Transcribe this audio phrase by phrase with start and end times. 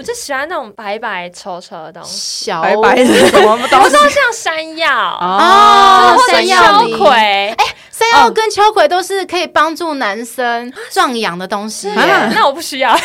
[0.00, 3.84] 我就喜欢那种白白丑丑的东西，小白白的什么东西？
[3.84, 11.90] 我说像山药哦，山药秋葵，哎，山药跟秋葵都是可以帮助男生壮阳的东西。
[11.90, 13.00] 那我不需要， 你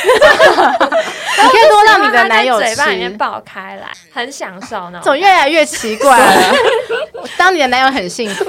[1.49, 5.01] 可以多让你的男友嘴巴里面爆开来，很享受呢。
[5.03, 6.55] 怎么越来越奇怪了？
[7.37, 8.45] 当你的男友很幸福。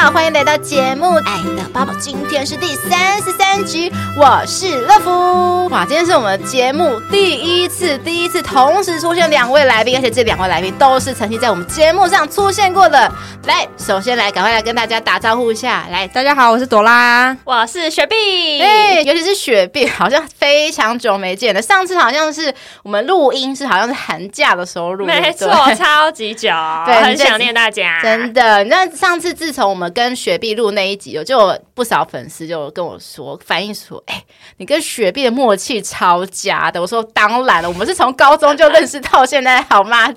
[0.00, 5.66] 好，欢迎来到节目《爱的抱抱》，今天是第三十三集，我是乐福。
[5.70, 13.12] 哇，今天是我们节目第一次，第一次同时出现两位来宾，而且这两位来宾都是曾经在我们节目上出现过的。
[13.46, 15.86] 来，首先来，赶快来跟大家打招呼一下。
[15.90, 18.60] 来，大家好，我是朵拉，我是雪碧。
[18.62, 21.60] 哎，尤其是雪碧，好像非常久没见了。
[21.60, 26.50] 上次好像是我们录音是好像是寒假的时候录，没错，超级久，
[26.86, 28.00] 对，很想念大家。
[28.00, 34.24] 真的，那上次自从我们跟雪碧录那一集，就有不少粉丝就跟我说，反映说，哎、欸，
[34.58, 36.80] 你跟雪碧的默契超佳的。
[36.80, 40.12] 我说当然了，我们是从高中就认识到现在，好吗？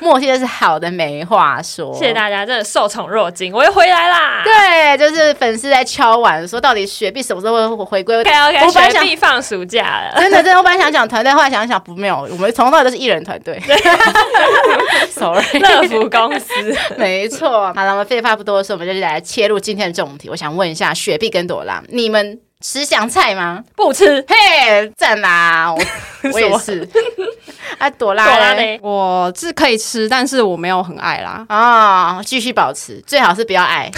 [0.00, 1.92] 默契就是好的，没话说。
[1.94, 4.42] 谢谢大家，真的受宠若惊，我又回来啦。
[4.44, 13.60] 对，就是粉丝在敲碗说，到底雪碧什么时候会回归？OK OK，我本来想雪碧放暑假了，真的真的，我本来想讲团队，后来想想不没有，我们从头到尾都是艺人团队。
[15.10, 16.54] Sorry，乐福公司，
[16.96, 17.72] 没错。
[17.72, 19.20] 好了，我们废话不多说，我们就来。
[19.20, 23.62] 切入今天的重题，我想问一下雪碧跟朵拉，你们吃香菜吗？
[23.76, 24.24] 不吃。
[24.28, 25.72] 嘿，赞啦！
[25.72, 25.80] 我，
[26.32, 26.88] 我也是。
[27.78, 28.78] 啊，朵拉，朵拉呢？
[28.82, 31.44] 我是可以吃，但是我没有很爱啦。
[31.48, 33.90] 啊、哦，继续保持，最好是不要爱。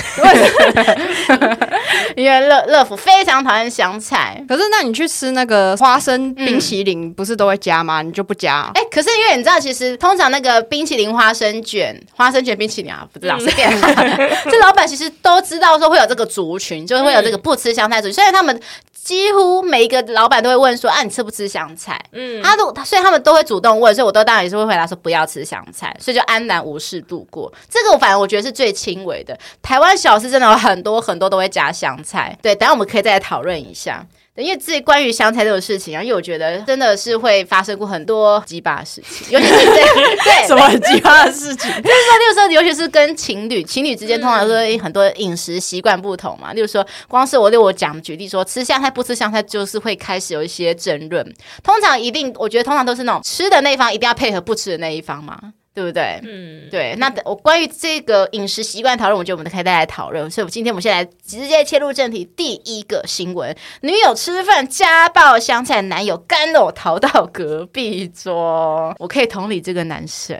[2.16, 4.42] 因为乐乐福非常讨厌香菜。
[4.48, 8.02] 可是，那你去吃那个花生冰淇淋，不是都会加吗？
[8.02, 8.70] 嗯、你就不加？
[8.74, 13.70] 哎、欸，可是因为你知道，其实通常那个冰淇淋花生卷、花生卷冰淇淋啊，不知道随便。
[14.50, 18.60] 这老板其实都知道说会有这个族群，就是会有这个不吃香菜族群，虽然他们。
[19.06, 27.52] 几乎每一个老板都会问说：“啊，你吃不吃香菜？”嗯，他都，所以他们都会主动问，所以我都当然也是会回答说不要吃香菜，所以就安然无事度过。
[27.70, 29.38] 这个我反正我觉得是最轻微的。
[29.62, 34.04] 台湾小吃真的有很多很多都会加香菜，对，等下我们可以再来讨论一下。
[34.36, 39.82] 因为自己关于香菜这种事情啊，因为我觉得真的是会发生过很多鸡巴的事情，尤其是对
[40.24, 46.52] 对什么很鸡巴的事情，就是说，例如说，尤其是跟情侣，情侣之间通常说很多饮食习惯不同嘛。
[46.52, 51.24] 例如说，光是我对我讲举例说，吃香菜不吃香菜，就是会开始有一些争论。
[51.62, 55.38] 通常一定，我觉得通常都是那种吃的那一方一定要配合不吃的那一方嘛。
[55.76, 56.18] 对不对？
[56.22, 56.94] 嗯，对。
[56.96, 60.30] 那我关于这个饮食习惯讨论，我觉得我们都可以再来讨论。
[60.30, 62.24] 所以，我今天我们先来直接切入正题。
[62.34, 68.96] 第一个新闻：女友吃饭家暴香菜，男友干呕逃到隔壁桌。
[68.98, 70.34] 我可以同理这个男生，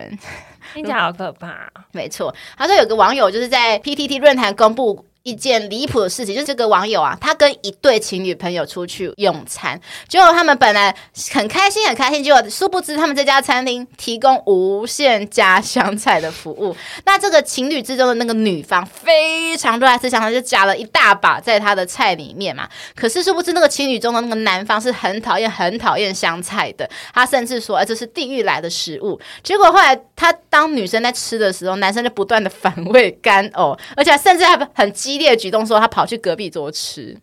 [0.72, 1.70] 听起来好可怕。
[1.92, 5.04] 没错，他说有个网友就是在 PTT 论坛公布。
[5.26, 10.94] 一件离谱的事情，就是这个网友啊，他跟一对情侣朋友出去用餐，结果他们本来
[11.32, 16.76] 很开心很开心，结果殊不知他们这家餐厅提供无限加香菜的服务。
[17.04, 22.69] 那这个情侣之中的那个女方非常热爱吃香菜，就加了一大把在他的菜里面嘛。
[22.94, 29.20] 可是殊不知那个情侣中的那个男方是很讨厌很讨厌香菜的，他甚至说，哎，这是地狱来的食物。
[29.43, 35.16] 结果后来他当女生在吃的时候，男生就不断的反胃干呕，而且甚至还很激。
[35.16, 37.16] 激烈的举动说他跑去隔壁桌吃。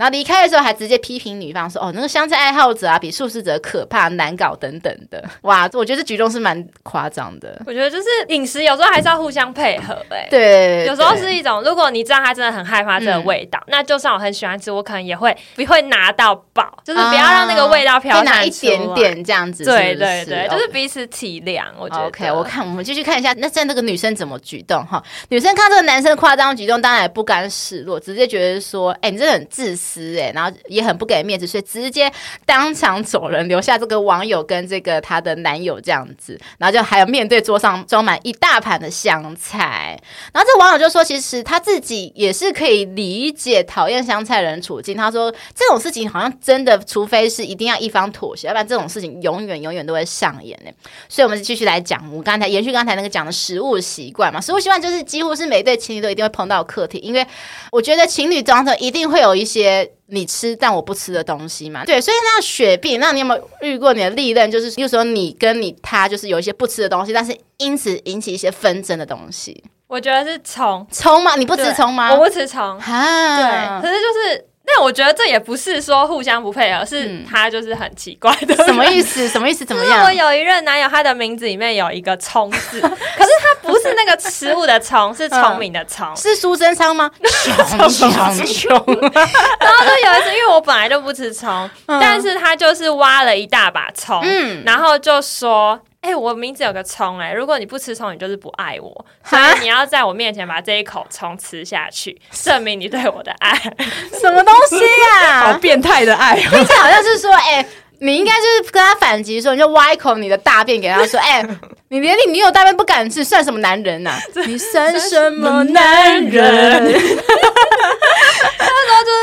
[0.00, 7.60] 然后离开的时候还直接批评女方说：“哦，那个香菜爱好者啊，比素食者可怕难搞等等的。”哇，我觉得这举动是蛮夸张的。
[7.66, 10.28] 我觉得就是饮食有时候还是要互相配合哎、欸。
[10.30, 19.76] 对，有时候是一种，如果你知道他真的很害怕这个味道，嗯、那就算我很喜欢吃，我可能也会不会拿到饱，就是不要让那个味道飘散、啊、拿一点点这样子是是。
[19.76, 21.64] 对对对，就是彼此体谅。
[21.78, 25.02] 我觉得 OK，我看我们继续看一下，那现在那个女生怎么举动哈？
[25.28, 32.12] 女生看这个男生夸张举动，当然也不甘示弱，直接觉得说：“哎、欸，你真的很自私哎、”然后也很不给面子，所以直接
[32.44, 36.38] 当场走人，留下这个网友跟这个她的男友这样子。
[36.58, 39.98] 然后就还有面对桌上装满一大盘的香菜。
[40.32, 44.96] 然后这网友就说，其实他自己也是可以理解讨厌香菜人处境。
[44.96, 50.70] 他说这种事情好像真的，除非是一定要一方妥协，要不然这种事情永远永远都会上演呢。
[51.08, 57.26] 所以，我们继续来讲，我刚才延续刚才那个讲的食物习惯嘛，食物习惯就是几乎是每对情侣都一定会碰到课题，因为
[57.70, 59.69] 我觉得情侣当中一定会有一些。
[60.06, 64.50] 你吃但我不吃的东西嘛，对，所以那雪碧，那你有没有遇过你的历任？
[64.50, 69.62] 就是，比如说你跟你他，就是有一些不吃的东西，但是因此引起一些纷争的东西。
[69.86, 71.36] 我觉得是葱，葱吗？
[71.36, 72.12] 你不吃葱吗？
[72.12, 74.49] 我不吃葱，哈，对，可是就是。
[74.80, 78.54] 但我觉得这也不是说互相不配合，是他就是很奇怪的。
[78.64, 79.28] 什么意思？
[79.28, 79.62] 什么意思？
[79.66, 80.04] 怎么样？
[80.04, 86.06] 我有一任男友，他的名字里面有一个聪字，可是他不是那个食物的聪，是聪明的聪。
[86.16, 87.10] 是苏贞昌吗？
[87.22, 88.70] 穷穷穷。
[89.10, 94.22] 然后就有一次，因为我本来就不吃葱，但是他就是挖了一大把葱，
[94.64, 95.78] 然后就说。
[96.02, 103.54] 哎、欸，我名字有个葱哎，如果你不吃葱，你就是不爱我，所以你要在我面前把这一口葱吃下去，证明你对我的爱。
[104.18, 105.52] 什么东西呀、啊？
[105.52, 106.36] 好变态的爱！
[106.40, 107.66] 听起来好像是说， 哎、欸，
[107.98, 111.48] 你应该就是跟他反击说，你就挖一口你的大便给他说，哎、欸，
[111.88, 114.18] 你连你女友大便不敢吃，算什么男人呐、啊？
[114.46, 116.94] 你算什么男人？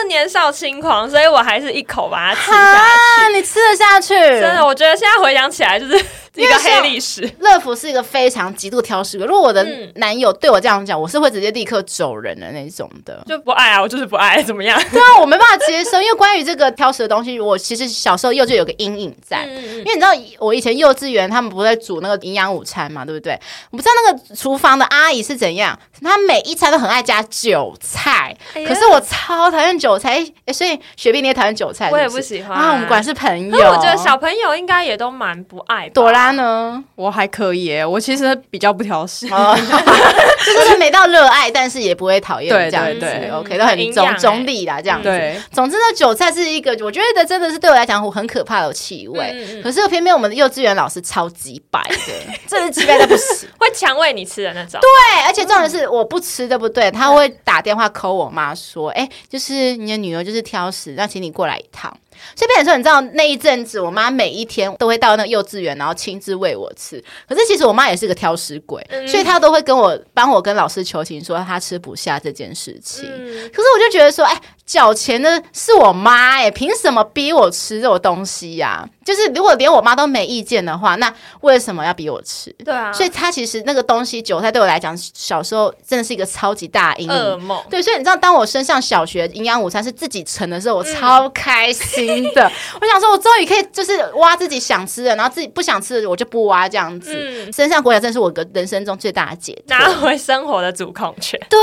[0.08, 2.86] 年少轻狂，所以我还是一口把它吃下
[3.28, 3.34] 去。
[3.34, 4.14] 你吃得下去？
[4.14, 6.06] 真的，我觉得现在回想起来就是。
[6.38, 7.28] 一个黑历史。
[7.40, 9.26] 乐福是一个非常极度挑食的。
[9.26, 14.80] 如果我的男友对我这样讲，我是会直接立刻走人的那种的，就不爱啊，我就是不爱，怎么样？
[14.92, 16.00] 对啊，我没办法接受。
[16.00, 19.46] 因为关于这个挑食的东西，我其实小时候幼稚有个阴影在。
[19.46, 23.34] 因为你知道，我以前幼稚园他们不是在煮那个营养午餐嘛，对不对？
[23.72, 28.38] 我不知道那个厨房的阿姨是怎样，她每一餐都很爱加韭菜。
[28.54, 30.24] 可是我超讨厌韭菜，
[30.54, 31.90] 所以雪碧你也讨厌韭菜？
[31.92, 32.72] 我也不喜欢啊。
[32.72, 33.58] 我们果然是朋友。
[33.58, 35.90] 我觉得小朋友应该也都蛮不爱。
[35.90, 36.84] 朵拉呢？
[36.96, 43.00] 我还可以耶，我其实比较不挑食， 就是没到热爱，但是也不会讨厌这样子。
[43.00, 45.08] 对对对，OK，都很中中立啦，这样子。
[45.08, 49.34] 对，总之呢，韭菜是一个我觉得真的是对我来讲很可怕的气味。
[49.34, 54.80] 嗯、可是偏偏我们的幼稚园老师超级白的， 这是鸡掰的不行，会强喂你吃的那种。
[54.82, 56.90] 对，而且重点是我不吃，对不对？
[56.92, 61.98] 他会打电话 call 我妈说：“哎、欸，就是你的女儿就是挑食，那请你过来一趟。”
[62.36, 67.04] 所以变成说，你知道那一阵子，我妈每一天都会到那个幼稚园，然后亲自喂我吃。
[67.28, 73.06] 可是其实我妈也是个挑食鬼，嗯、所以她都会跟我帮我跟老师求情，说她吃不下这件事情。
[73.06, 78.90] 嗯、可是我就觉得说，哎，缴钱的是我妈，哎，凭什么逼我吃这种东西呀、啊？
[79.06, 82.52] 就是如果连我妈都没意见的话，那为什么要逼我吃？
[82.66, 87.16] 对啊，所以她其实那个东西韭菜对我来讲，小时候真的是一个超级大阴影。
[87.16, 87.64] 噩梦。
[87.70, 92.48] 对，所以你知道，当我升上小学，营养午餐是自己盛的时候，我超开心的。
[92.48, 92.52] 嗯、
[92.82, 97.14] 我想说，我终于可以就是挖自己想吃的，然后自己不想吃的我就不挖这样子。
[97.14, 101.40] 嗯、身上国小真是我个人生中最大的解脱，拿回生活的主控权。
[101.50, 101.60] 对，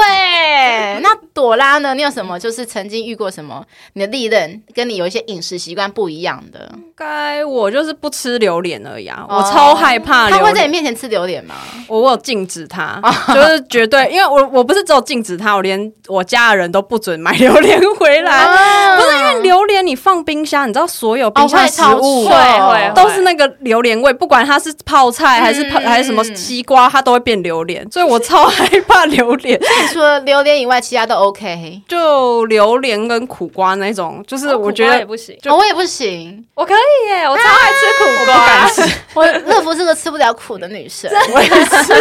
[1.01, 1.95] 那朵拉呢？
[1.95, 3.65] 你有什么就是曾经遇过什么？
[3.95, 6.71] 你的利刃跟你有一些饮食习惯不一样的？
[6.97, 9.27] 该我就是不吃榴莲而已啊！
[9.29, 11.55] 我超害怕他会在你面前吃榴莲吗？
[11.89, 13.01] 我我有禁止他，
[13.35, 18.97] 就是绝对，因为我我不是只有禁止他，我连我家的人都不准买榴莲回来。
[18.97, 22.27] 不是因为榴莲你放冰箱，你知道所有冰箱食物
[22.95, 29.61] 都是那个榴莲味，不管它是泡菜还是泡还是什么西瓜，它都会变榴莲，所以我超害怕榴莲。
[29.93, 31.83] 除了榴莲以外，其他都 OK。
[31.87, 37.09] 就榴莲跟苦瓜那种，就是我觉得也不行，我也不行，我可以。
[37.09, 38.71] 耶，我超爱吃苦瓜，啊、
[39.15, 41.93] 我乐福是个吃不了苦的女生， 我也是，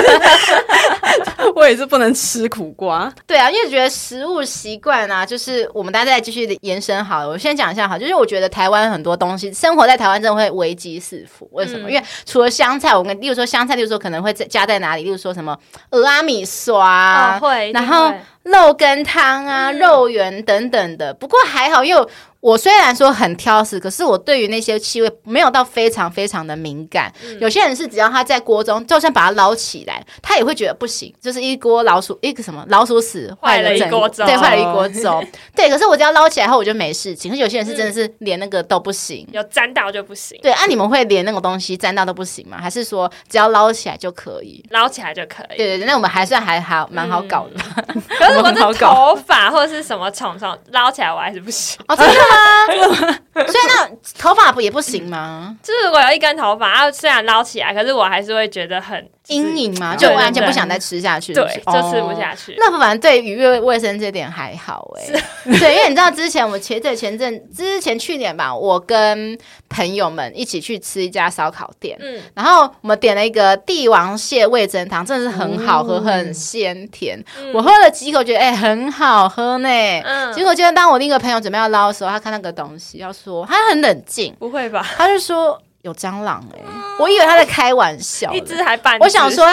[1.55, 3.11] 我也是不能吃苦瓜。
[3.25, 7.29] 对啊，因为觉得食物习惯啊，就是我们大家再继续延伸好了。
[7.29, 11.49] 我先讲一下哈，就是我觉得台湾很多东西，生活在台湾真的会危机四伏。
[11.51, 11.89] 为什么？
[11.89, 15.03] 嗯、因为除了香菜，我们例如说香菜，例如说可能会加在哪里？
[15.03, 15.57] 例如说什么
[15.91, 21.13] 俄阿米刷，会，然后肉羹汤啊、嗯、肉圆等等的。
[21.13, 22.07] 不过还好，因为
[22.43, 27.09] 我虽然说很挑食，可是我对于那些气味没有到非常非常的敏感。
[27.23, 35.23] 嗯、有些人是只要他在锅中，就算把它捞起来，他也会觉得不行，就是一锅老鼠一个什么老鼠屎坏了一锅粥，对，坏了一锅粥。
[35.55, 37.31] 对，可是我只要捞起来后，我就没事情。
[37.31, 40.37] 可是有些人是真的是连那个都不行，有沾到就不行。
[40.41, 42.57] 对，啊，你们会连那种东西沾到都不行吗？
[42.59, 44.61] 还是说只要捞起来就可以？
[44.71, 45.55] 捞起来就可以。
[45.55, 47.63] 对对对，那我们还算还好，蛮好搞的。
[47.87, 51.79] 嗯、可是 我的头发或者是什么虫虫捞起来，我还是不行。
[51.87, 53.19] 哦，真的吗？
[53.33, 55.55] 所以那头发不也不行吗？
[55.63, 61.33] 就是如果有一根头发，它虽然捞起来，可是我还是会觉得很阴影嘛，就完全不想再吃下去。
[61.33, 62.55] 对，就吃不下去。
[62.57, 65.21] 那反正对于卫生这点还好哎。
[65.59, 69.37] 对，因为你知道之前我们前阵前阵之前去年吧，我跟
[69.69, 77.17] 朋友们一起去吃一家烧烤店，嗯，然后我们点了一个帝王蟹味噌汤，真的是很好喝，很鲜甜。
[77.53, 79.69] 我喝了几口，觉得哎很好喝呢。
[80.03, 84.85] 嗯，结果就当我另一个朋友准备要捞的时候，他看那个东西要说，他很冷静，不会吧？
[84.97, 85.57] 他就说。
[85.83, 86.65] 有蟑螂哎、欸！
[86.97, 89.03] 我以为他在开玩笑，一只还半只。
[89.03, 89.45] 我想说，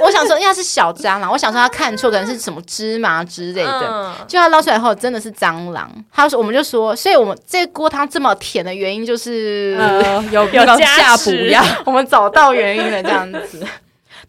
[0.00, 3.88] 我想说，因为他是小蟑螂，我想说他看错，可能是什么芝麻之类的。
[3.90, 5.90] 嗯、就他捞出来后，真的是蟑螂。
[6.12, 11.60] 他说，我们就说，所以我们这锅汤这么甜的原因就是、呃、有有下补药。
[11.84, 13.66] 我们找到原因了，这样子。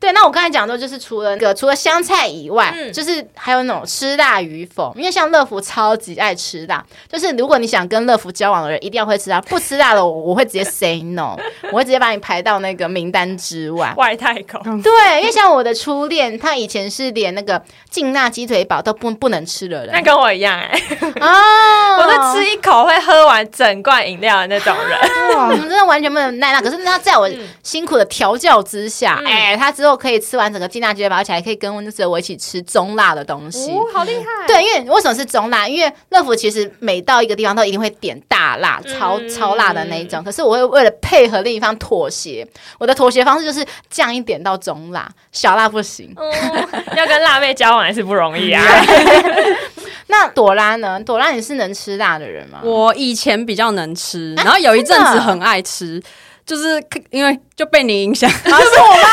[0.04, 4.94] 对，那我刚才讲的就是除了那个除了香菜以外，嗯、就是还有那种吃辣与否。
[4.98, 9.40] 因为像乐福超级爱吃辣，就是如果你想跟乐福交往的人，一定要会吃辣。
[9.40, 11.38] 不吃辣的我，我会直接 say no，
[11.72, 13.94] 我会直接把你排到那个名单之外。
[13.96, 14.82] 外太空。
[14.82, 14.92] 对，
[15.22, 19.94] 因为像我的初恋，他以前是连那个劲辣鸡腿堡都不不能吃的人。
[19.94, 20.98] 那跟我一样哎、欸。
[21.22, 25.00] 哦，我是吃一口会喝完整罐饮料的那种人。
[25.38, 26.60] 我们真的完全没有耐辣。
[26.60, 27.30] 可是他在我
[27.64, 33.72] 辛苦的调教之下，哎、嗯欸，他之后可以吃完整个劲辣鸡腿堡，而且还可以跟温哲我一起吃中辣的东西。
[33.72, 34.48] 哦，好厉害！
[34.48, 35.68] 对，因为为什么是中辣？
[35.68, 40.24] 因为乐福其实每到一个地方都一定会点大辣，超超辣的那一种。
[40.24, 42.48] 可是我会为了配合另一方妥协，
[42.80, 46.14] 我的妥协方式就是降一点到中辣，小辣不行。
[46.18, 46.32] 嗯、
[46.98, 48.64] 要跟辣妹交往还是不容易啊。
[50.08, 51.00] 那朵拉呢？
[51.04, 52.60] 朵拉，你是能吃辣的人吗？
[52.64, 57.40] 我以前比较能吃，然后有一阵子很爱吃，啊、就是因为。
[57.56, 59.10] 就被你影响，是我吗？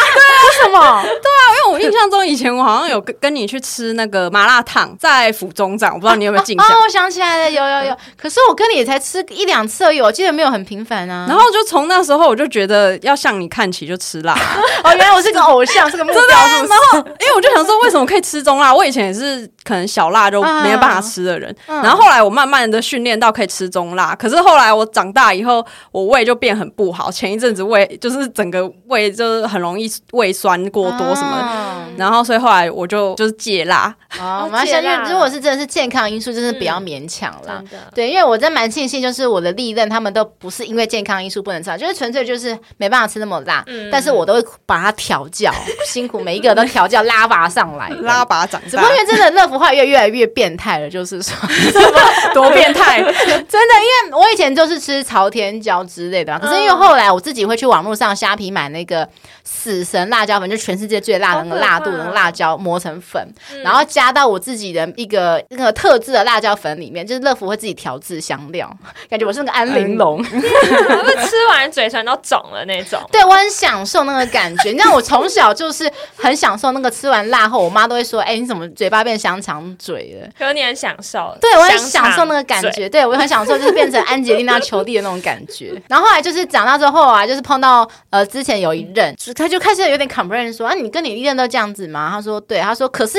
[0.64, 1.02] 对啊，为什么？
[1.02, 6.66] 对啊，因为我印象中以前我好像有跟跟你去吃那个麻辣烫，在府中站，我不知道你有没有印象。
[6.66, 7.96] 哦，我想起来了，有有有。
[8.16, 11.26] 可是我跟你也才吃一两次而已，我记得没有很频繁啊。
[11.28, 14.34] 然后就从那时候我就觉得要向你看齐，就吃辣。
[14.82, 16.22] 哦，原来我是个偶像，是个目 标。
[16.22, 18.74] 然后，因为我就想说，为什么可以吃中辣？
[18.74, 21.54] 我以前也是可能小辣就没有办法吃的人。
[21.66, 24.14] 然后后来我慢慢的训练到可以吃中辣。
[24.14, 27.10] 可是后来我长大以后，我胃就变很不好。
[27.10, 28.30] 前一阵子胃就是。
[28.32, 33.94] 整个胃就是很容易胃酸过多什么然后所以后来我就就是戒辣。
[34.18, 37.62] 哦，我们要相信，如果是真的是健康因素，真的不要勉强啦。
[37.72, 43.62] 嗯、对，因为我真蛮庆幸，就是我的历任他们都不是因为健康因素不能吃，就是纯粹就是没办法吃那么辣。
[43.66, 45.52] 嗯、但是我都会把它调教，
[45.86, 48.68] 辛苦每一个都调教拉拔上来，拉拔长大。
[48.68, 51.36] 只不过因为真的乐福化越越来越变态了，就是说
[52.34, 59.08] 多变态， 真的，因为我以前就是吃朝天椒之类的，可是因为后来我自己会去网络上虾皮买那个
[59.50, 64.10] 死神辣椒粉，就全世界最辣的那个辣度的那个辣椒磨成粉，嗯、然后加。
[64.10, 68.68] 到我自己的一个那个特制的辣椒粉里面，就是乐福会自己调制香料，
[69.08, 73.00] 感觉我是那个安玲珑，嗯、吃完嘴唇都肿了那种。
[73.12, 74.70] 对，我很享受那个感觉。
[74.70, 82.88] 你知道，我从小就是很享受那个吃完辣后，我妈都会说：“哎、欸，你怎么嘴巴变香肠嘴了？”可是你很享受，对我很享受那个感觉。
[82.88, 85.80] 对我很享受，就是变成安吉丽娜·裘蒂的那种感觉。
[85.88, 93.18] 然后后来就是长大之后啊，就是碰到呃之前有一任，他就开始有点 complain 说：“啊，你跟你一任都这样子吗？”他说：“对。”他说：“可是。”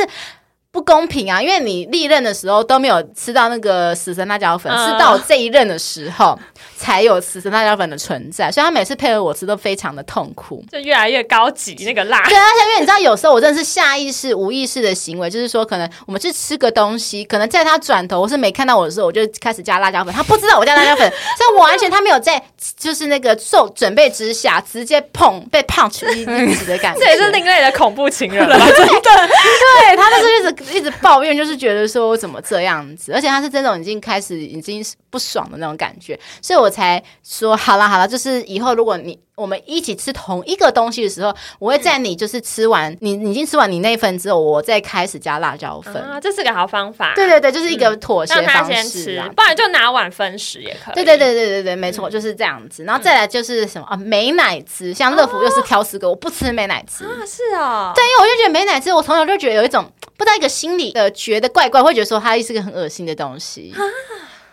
[0.74, 1.42] 不公平啊！
[1.42, 6.40] 因为你历任的时候都没有吃到那个死神辣椒粉，是、嗯、到我这一任的时候
[6.78, 12.24] 才有死神辣椒粉的存在，所以他每次配合我吃都非常的痛苦，就越来越高级那个辣。
[12.30, 22.42] 对啊，因为你知道，有时候我真的是下意识、无意识的行为，就是说，可能我们去吃个东西，可能在他转头或是没看到我的时候，我就开始加辣椒粉，他不知道我加辣椒粉，所以我完全他没有在
[22.80, 30.61] 就是那个受准备之下直接碰被 punch 一一直的感觉， 这也是另类的恐怖情人了， 真的，对他就是一直。
[30.74, 39.20] 一直抱怨，就是觉得说怎么这样子，而且他是这种已经开始已经不爽的那种感觉，所以我才说好了好了，就是以后如果你。
[39.34, 47.14] 我们一起吃同一个东西的时候，我会在你就是吃完、嗯、你你已经吃完你那份之后，我再开始加辣椒粉啊，这是个好方法。
[47.16, 50.94] 对对对，就是一个妥协方式、啊嗯、让他先吃，不然就拿碗分食也可以。
[50.94, 52.84] 对对对对对对，没错，就是这样子。
[52.84, 63.74] 然后再来就是什么啊，美奶滋，像乐福又是挑食哥，哦、我不吃美奶滋啊，是啊、哦，对，因为我就觉得美奶滋，我从小就觉得有一种不知道一个心理的觉得怪怪，会觉得说它是个很恶心的东西。
[63.76, 63.82] 啊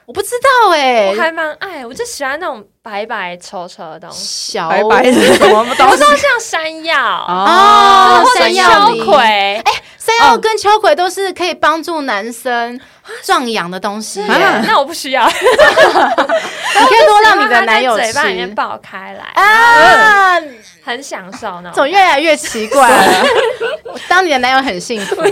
[0.08, 5.92] 我不知道哎，我还蛮爱，我就喜欢那种白白丑丑的东西，小白白的什么东西？
[5.92, 6.96] 我说像山药
[7.28, 12.80] 哦，山药、秋葵，哎，山药跟秋葵都是可以帮助男生
[13.22, 14.22] 壮阳的东西。
[14.26, 20.40] 那我不需要， 你可以多让你的男友嘴巴里面爆开来啊，
[20.86, 21.70] 很享受呢。
[21.74, 23.26] 怎么越来越奇怪了？
[24.08, 25.22] 当你的男友很幸福。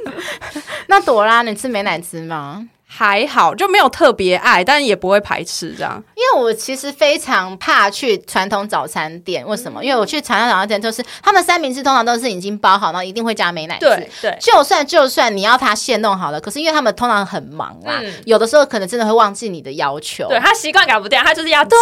[0.88, 2.68] 那朵拉，你吃美乃滋吗？
[2.90, 6.02] 还好，就没有特别爱，但也不会排斥这样。
[6.16, 9.84] 因为我其实非常怕去传统早餐店，为什么？
[9.84, 13.84] 因为我去传统早餐店，就是他们三明治通常都是已经包好，然后一定会加美奶滋。
[13.84, 20.26] 对对，就算就算你要他现弄好了，可是因为他们通常很忙啊，嗯、有的时候可能真的会忘记你的要求。
[20.28, 21.78] 对，他习惯改不掉，他就是要对，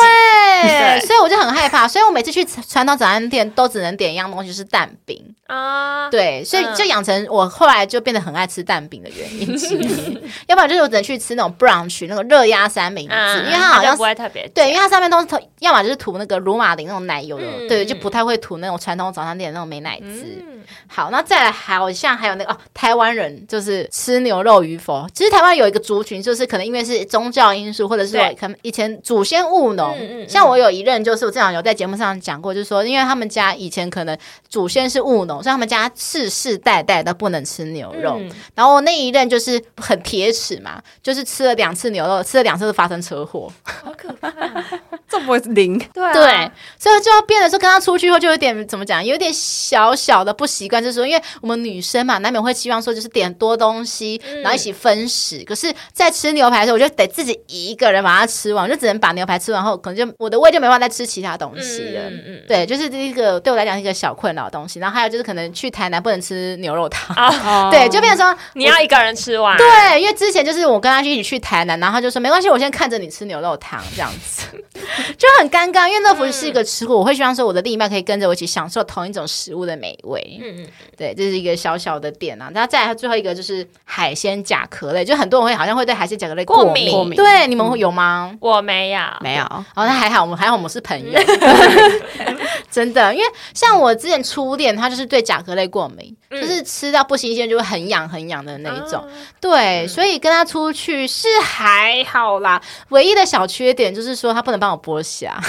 [0.63, 6.11] 对所以我就很害怕，所以我每次去传统早餐店都只能点一样东西，就是蛋饼啊。
[6.11, 10.19] 对，所以就养成我后来就变得很爱吃蛋饼的原因之一。
[10.49, 10.96] 要不然就是我。
[11.03, 20.25] 去吃那种 brunch 那个热压三明治，因为它好像不会特别别对，因为它上面都是涂，要么就是涂那个乳玛琳那种奶油的，嗯、对，就不太会涂那种传统早餐店的那种美奶滋。
[20.47, 25.07] 嗯、好，那再来好像还有那个哦，台湾人就是吃牛肉与否。
[25.15, 29.97] 其实台湾有一个族群，就是可能因为是宗教因素，或者是说可能以前祖先务农。
[30.29, 34.17] 像我有一任，就是我正好有在节目上讲过，就是说，因为他们家以前可能
[34.49, 38.17] 祖先是务农，所以他们家世世代代都不能吃牛肉。
[38.21, 44.33] 嗯、然后那一任就是很铁齿嘛，就是吃了两次牛肉，吃了两次就发生车祸， 好可怕，
[45.09, 45.79] 这不会灵？
[45.93, 55.39] 对、啊、对，所以就要变得说跟他出去后就有点怎么讲，有点小小的不习惯，就是说，因为我们女生嘛，难免会希望说就是点多东西，然后一起分食。
[55.39, 62.03] 嗯、可是，在吃牛排的时候，我就得自己一个人把它吃完，我就只能把牛排吃完后，可能就我的胃就没办法再吃其他东西了。
[62.11, 64.79] 嗯嗯，对，就是这个对我来讲是一个小困扰的东西。
[64.81, 69.57] 然后还有就是可能去台南不能吃牛肉汤，哦、 对，就变成说你要一个人吃完。
[69.57, 74.47] 对，因为之前就是我跟他一起去台南，然后他就说没关系，我先看着你吃牛肉汤这样子，
[75.17, 75.87] 就很尴尬。
[75.89, 80.41] 因为乐福是一个吃货，嗯、我会希望说我的另一半可以跟着我一起享受同一种食物的美味。
[80.43, 80.67] 嗯嗯，
[80.97, 82.51] 对，这是一个小小的点啊。
[82.55, 86.91] 然后再来最后一个就是海鲜甲壳类，就很多人会好像会对海鲜甲壳类过敏。
[86.91, 88.31] 过敏对，你们会有吗？
[88.33, 89.45] 嗯、我没有，没有。
[89.45, 91.21] 哦，那还好，我们还好，我们是朋友。
[92.71, 99.01] 真的，因为像我之前初恋，他就是对甲壳类过敏，嗯、就是吃到不新鲜就会很痒很痒的那一种。
[99.01, 99.09] 啊、
[99.41, 105.41] 对，嗯、所以跟他出去是还好啦，唯一的小缺点就是说他不能帮我剥虾，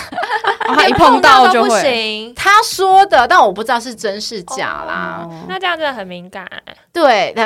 [0.75, 2.33] 他一碰到就会。
[2.35, 5.27] 他说的，但我不知道是真是假啦。
[5.27, 6.47] 哦、那这样真的很敏感。
[6.93, 7.43] 对，那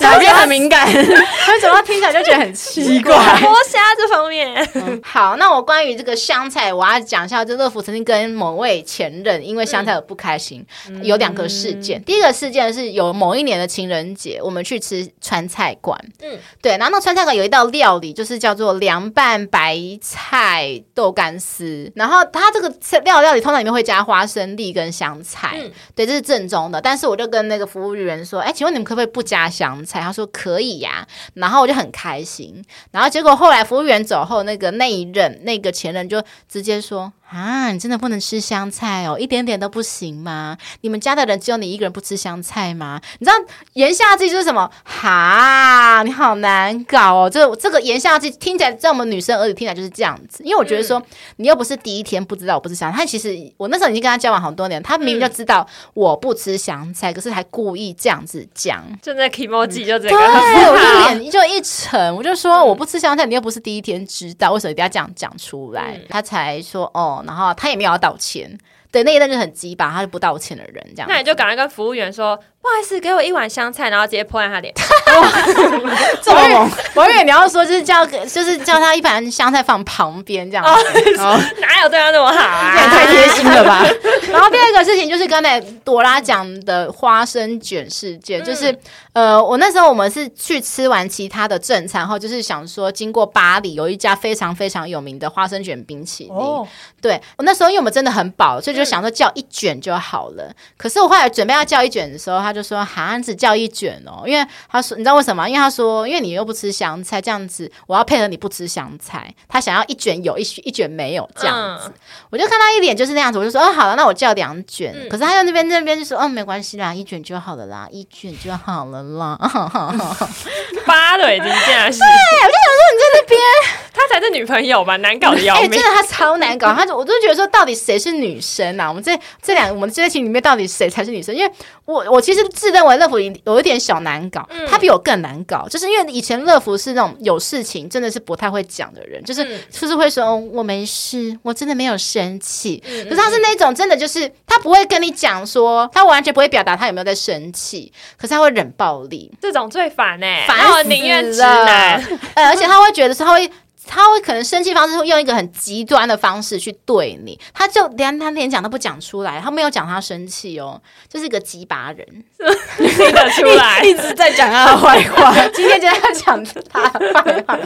[0.00, 0.86] 哪边很敏感？
[0.86, 3.14] 为什么听起来就觉得很奇怪？
[3.14, 11.98] 剥虾这方面、嗯， 好，那我关于这个香菜，我要讲一下，就乐福曾经跟某位前任因为香菜而不开心，嗯、有两个事件。
[11.98, 26.80] 嗯、第一个事件是有某一年的情人节，我们去吃川菜馆，嗯，对，然后那川菜馆有一道料理，就是叫做凉拌白菜豆干丝，然后它这个料料理通常里面会加花生粒跟香菜，嗯、对，这是正宗的。
[26.80, 32.64] 但是我就跟那个服务员说：“哎，请问你们可不可以不加香菜？”他说：“可以呀。”然后我就很开心。
[32.92, 37.12] 然后结果后来服务员走后，那个那一任那个前任就直接说。
[37.30, 40.56] 啊，你真的不能吃香菜哦，一点点都不行吗？
[40.80, 42.98] 你们家的人只有你一个人不吃香菜吗？
[43.18, 43.36] 你知道
[43.74, 44.70] 言下之意就是什么？
[44.82, 47.28] 哈，你好难搞哦。
[47.30, 50.42] 这这个言下之意听起来，在我们女生耳里听起来就是这样子。
[50.42, 51.04] 因为我觉得说，嗯、
[51.36, 52.96] 你又不是第一天不知道我不吃香菜。
[52.96, 58.82] 他其实我那时候已经跟他交往好多年，他明明就知道我不吃香菜，嗯、可是还故意这样子讲。
[59.02, 60.16] 就在 kimoji 就这个，对，
[60.72, 65.92] 我就脸就一沉，我就说我不吃香菜，你又不是第一天知道，为什么一定要这样讲出来？
[65.94, 67.16] 嗯、他才说哦。
[67.26, 68.58] 然后他也没有要道歉，
[68.90, 71.08] 对，那一段就很鸡巴，他是不道歉的人，这样。
[71.08, 72.38] 那你就赶快跟服务员说。
[72.60, 74.74] 不好意思，给我一碗香菜，然后直接泼在他脸。
[76.22, 76.70] 这么猛！
[76.94, 81.00] 我以为你要说就是叫，就是叫他一盘香菜放旁边这样子。
[81.60, 82.74] 哪有对他那么好啊？
[82.76, 83.86] 也太贴心了吧！
[84.30, 88.76] 然后第二个事情就是刚才朵拉讲的花生卷事件，就是
[89.14, 96.66] 呃，我那时候我们是去吃完其他的正餐后，就是想说经过巴黎有一家非常非常有名的花生卷冰淇淋。
[97.00, 100.52] 对，我那时候因为我们真的很饱，所以就想说叫一卷就好了。
[100.76, 102.62] 可是我后来准备要叫一卷的时候，他就。
[102.68, 105.48] 说好像只叫一卷哦，因为他说你知道为什么？
[105.48, 109.34] 因为他说因为你又不吃香菜，这样子我要配合你不吃香菜。
[109.48, 111.88] 他想要一卷有，一一卷没有这样子。
[111.88, 111.94] 嗯、
[112.28, 114.92] 我就看他一脸就是那样子，我就说哦好了，那我叫两卷。
[114.94, 119.38] 嗯、可是他在那边那边就说哦没关系啦，一卷就好了啦，一卷就好了啦。
[120.84, 123.40] 八的已经这样是，对，我就想说你在那边，
[123.87, 124.96] 他才是女朋友吧？
[124.96, 126.72] 难搞的要命，欸、真的他超难搞。
[126.72, 128.88] 他就我就觉得说到底谁是女生啊？
[128.88, 131.32] 我们这这两我们这群里面到底谁才是女生？
[131.34, 131.52] 因为
[131.84, 132.38] 我我其实。
[132.48, 142.82] 自认为乐福有一点小难搞，嗯、他比我更难搞，就是因为以前乐福是那种有事情真的是不太会讲的人，就是、嗯、就是会说、哦、我没事，我真的没有生气。
[142.86, 152.02] 嗯、可是他是那种真的就是他不会跟你讲说，他完全不会表达他有没有在生气，可是他会冷暴力，这种最烦哎、欸，烦死宁愿直男，
[152.34, 153.48] 呃，而且他会觉得说他会。
[153.88, 162.06] 他会可能生气方式会用一个很极端的方式去对你，他就连他连讲都不讲出来，他没有讲他生气哦，就是一个鸡巴人，
[162.76, 167.58] 听得出来， 一直在讲他的坏话， 今天就在讲他的坏话。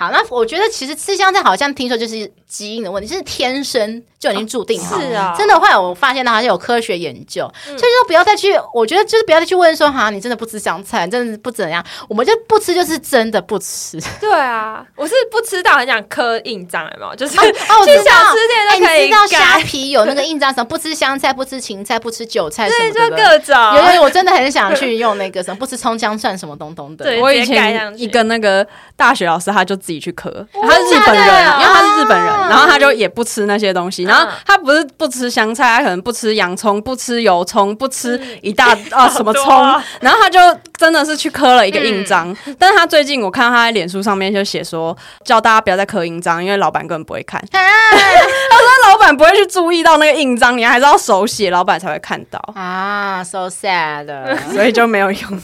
[0.00, 4.98] 好，那我觉得其实吃香菜好像听说就是基因的问题，就是天生就已经注定好。
[4.98, 14.00] 是啊，真的后来我发现它好像有科学研究，所以说不要再去，我觉得就是不要再去问说哈，你真的不吃香菜，真的不怎样，我们就不吃就是真的不吃。
[14.18, 17.14] 对啊，我是不吃到很想刻印章，有没有？
[17.14, 17.44] 就是哦，
[17.84, 19.02] 去想吃店都可以。
[19.02, 23.54] 你知道虾皮有那个印章，什么不吃香菜、不吃芹菜、不吃韭菜什么的，就各种。
[23.76, 27.04] 有有，我真的很想去用那个什么不吃葱姜蒜什么东东的。
[27.04, 29.78] 对我以前一个那个大学老师，他就。
[29.90, 30.30] 自己去磕。
[30.52, 31.26] 他是日本人，
[31.58, 34.04] 因为他是日本人，然后他就也不吃那些东西。
[34.04, 39.52] 然后他不是不吃香菜，他可能不吃洋葱，不吃油葱，不吃一大啊 什么葱。
[40.00, 40.38] 然后他就
[40.80, 42.34] 真的是去刻了一个印章。
[42.58, 47.38] 但是他最近我看到他在脸书上面就写说，叫大家不要再刻印章，因为老板根本不会看。
[47.52, 53.22] 他说老板不会去注意到那个印章，你还是要手写，老板才会看到啊。
[53.22, 54.06] So sad，
[54.54, 55.42] 所以就没有用。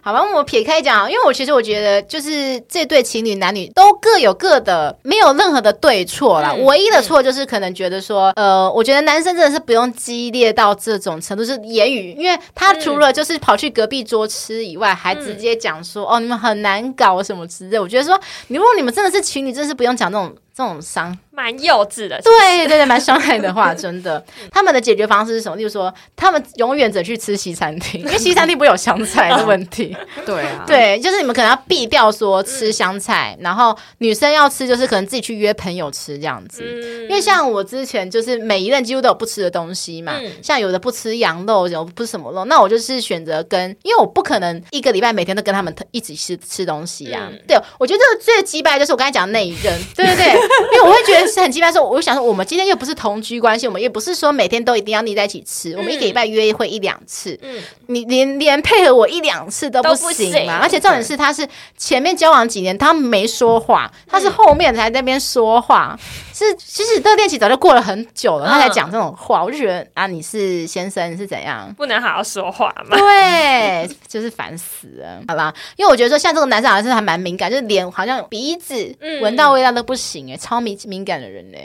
[0.00, 6.52] 好吧，我撇开讲，因为我其实我觉得，就是这对情侣男女都各有各的，没有任何的对错啦。
[6.54, 17.78] 嗯、唯一的错就是可能觉得说，嗯、呃，我觉得男生真的是不用激烈到这种程度，是言语，因为他除了就是跑去隔壁桌吃以外，嗯、还直接讲说，哦，你们很难搞什么之类。
[17.78, 21.16] 我觉得说，如果你们真的是情侣，真的是不用讲那种这种伤。
[21.30, 24.24] 蛮幼稚的，对对对，蛮伤害的话， 真的。
[24.50, 25.56] 他们的解决方式是什么？
[25.58, 29.94] 就是说，他们永远只去吃西餐厅， 因为西餐厅不会有香菜的问题。
[30.24, 36.62] 对啊，对，就是你们可能要避掉说吃香菜，然后女生要吃，就是可能自己去约朋友吃这样子。
[37.02, 47.30] 因为像我之前就是每一任几乎都有不吃的东西嘛，像有的不吃羊肉，有不吃什么肉，那我就是选择跟，因为我不可能一个礼拜每天都跟他们一起吃吃东西呀。
[47.46, 51.26] 对，我觉得这个最击败就是我刚才讲的那一任，对对对， 因为我会觉得。
[51.26, 57.38] 是很奇怪，说我就想说，我们今天又不是同居关系，我们也不是说每天都一定要腻在一起吃，嗯、我们一个礼拜约会一两次。
[57.42, 60.60] 嗯，你连连配合我一两次都不行嘛？
[60.62, 65.98] 而且重点是，他是前面交往几年，他没说话，他是后面才在那边说话。
[65.98, 66.00] 嗯、
[66.32, 71.74] 是其实热恋期早就过了很久了，他才讲这种话，我就觉得啊，你是先生是怎样？
[71.76, 72.96] 不能好好说话嘛？
[72.96, 75.20] 对，就是烦死了。
[75.26, 81.16] 好吧，因为我觉得说，像这个男生好像是还蛮敏感，就是脸好像鼻子闻到味道都不行哎，超敏敏感。
[81.16, 81.56] 的人呢，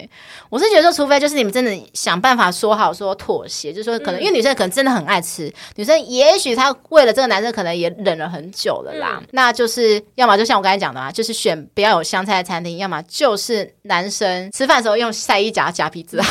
[0.49, 16.17] 我是觉得说，除非就是你们真的想办法说好说妥协，就是说可能因为女生可能真的很爱吃，女生也许她为了这个男生可能也忍了很久了啦，那就是要么就像我刚才讲的啊，就是选不要有香菜的餐厅，要么就是男生吃饭的时候用晒衣夹夹鼻子。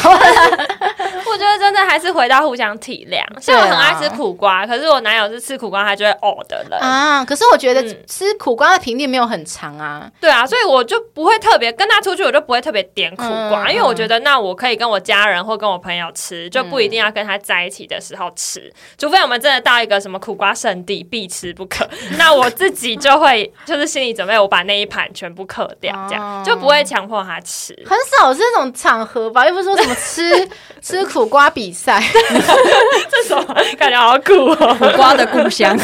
[1.31, 3.23] 我觉得真的还是回到互相体谅。
[3.41, 7.25] 像我很爱吃苦瓜，可是我男友是吃苦瓜他就会呕的人啊。
[7.25, 10.11] 可是我觉得吃苦瓜的频率没有很长啊。
[10.21, 13.11] 对啊，所以我就不会特别跟他出去，我就不会特别点。
[13.17, 27.75] 苦瓜，嗯、因为我觉得那我可以跟我家人或跟我朋友吃，就不一定要跟他在一起的时候吃，嗯、除非我们真的到一个什么苦瓜圣地必吃不可， 那我自己就会就是心理准备，我把那一盘全部嗑掉，这样就不会强迫他吃。
[27.85, 30.49] 很少是这种场合吧，又不是说什么吃
[30.81, 32.01] 吃苦瓜比赛，
[33.11, 33.55] 这什么？
[33.77, 35.77] 感觉好苦哦，苦瓜的故乡。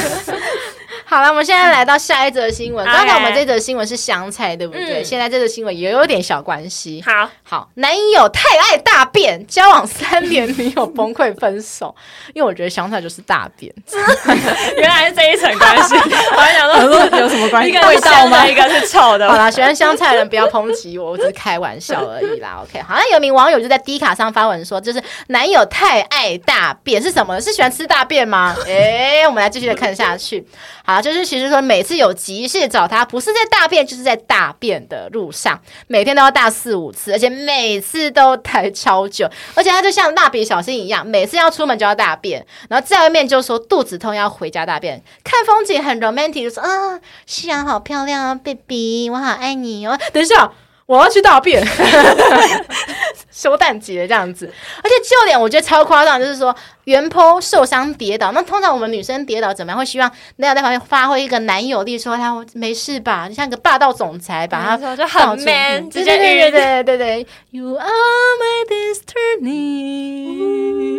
[1.09, 2.85] 好了，我们现在来到下一则新闻。
[2.85, 5.03] 刚才我们这则新闻是香菜，对不对？
[5.03, 7.01] 嗯、现在这则新闻也有点小关系。
[7.07, 11.95] 好好，男友太爱大便，交往三年女友崩溃分手。
[12.35, 13.73] 因为我觉得香菜就是大便，
[14.77, 15.95] 原来是这一层关系。
[16.35, 17.71] 我还想说有什么关系？
[17.71, 18.45] 一个味道吗？
[18.45, 19.31] 一个是臭的。
[19.31, 22.61] 好啦，喜欢香菜的人不要抨击我，我只是开玩笑而已啦。
[22.65, 27.41] OK，好像有名网友就在 D 卡上发文说，就是男友太爱大便是什么？
[27.41, 28.57] 是喜欢吃大便吗？
[28.67, 30.45] 哎、欸，我们来继续的看下去。
[30.85, 30.96] 好。
[31.01, 49.99] 就是其实说，每次有急事找他，不是在大便，就是在大便的路上，每天都要大四五次，而且每次都待超久，而且他就像蜡笔小新一样，每次要出门就要大便，然后在外面就说肚子痛要回家大便，看风景很 romantic，就说啊，夕阳好漂亮啊，baby，我好爱你哦。
[50.13, 50.53] 等一下。
[50.87, 51.67] 我要去大便，
[53.31, 54.49] 圣诞节这样子，
[54.83, 59.79] 而且就连我觉得超夸张，就是说原 po 受伤跌倒，那通常我们女生跌倒怎么样？
[59.79, 68.65] 会希望男友在旁边发挥一个男友力，说他没事吧，就像个霸道总裁，把他就很 man，直接对对对对对，You are my
[69.43, 70.47] destiny。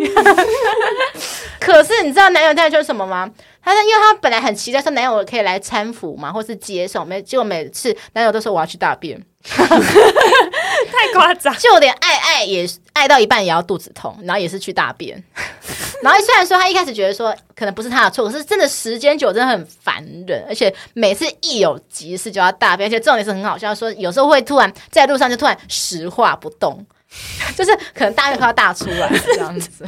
[1.61, 3.29] 可是你知道男友在说什么吗？
[3.63, 9.21] 他说，因为他本来很期待说男友可以来搀扶嘛，或是接送，没结果每次男友都说我要去大便。
[9.55, 15.23] 太夸张，就连爱爱也爱到一半也要肚子痛，然后也是去大便。
[16.03, 26.85] 然后虽然说他一开始觉得说可能不是他的错，可是真的时间久真的很烦人，而且每次一有急事就要大便，而且重点是很好笑，说有时候会突然在路上就突然石化不动。
[27.55, 29.85] 就是可能大便快要大出来这样子，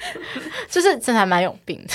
[0.70, 1.94] 就是真的还蛮有病的。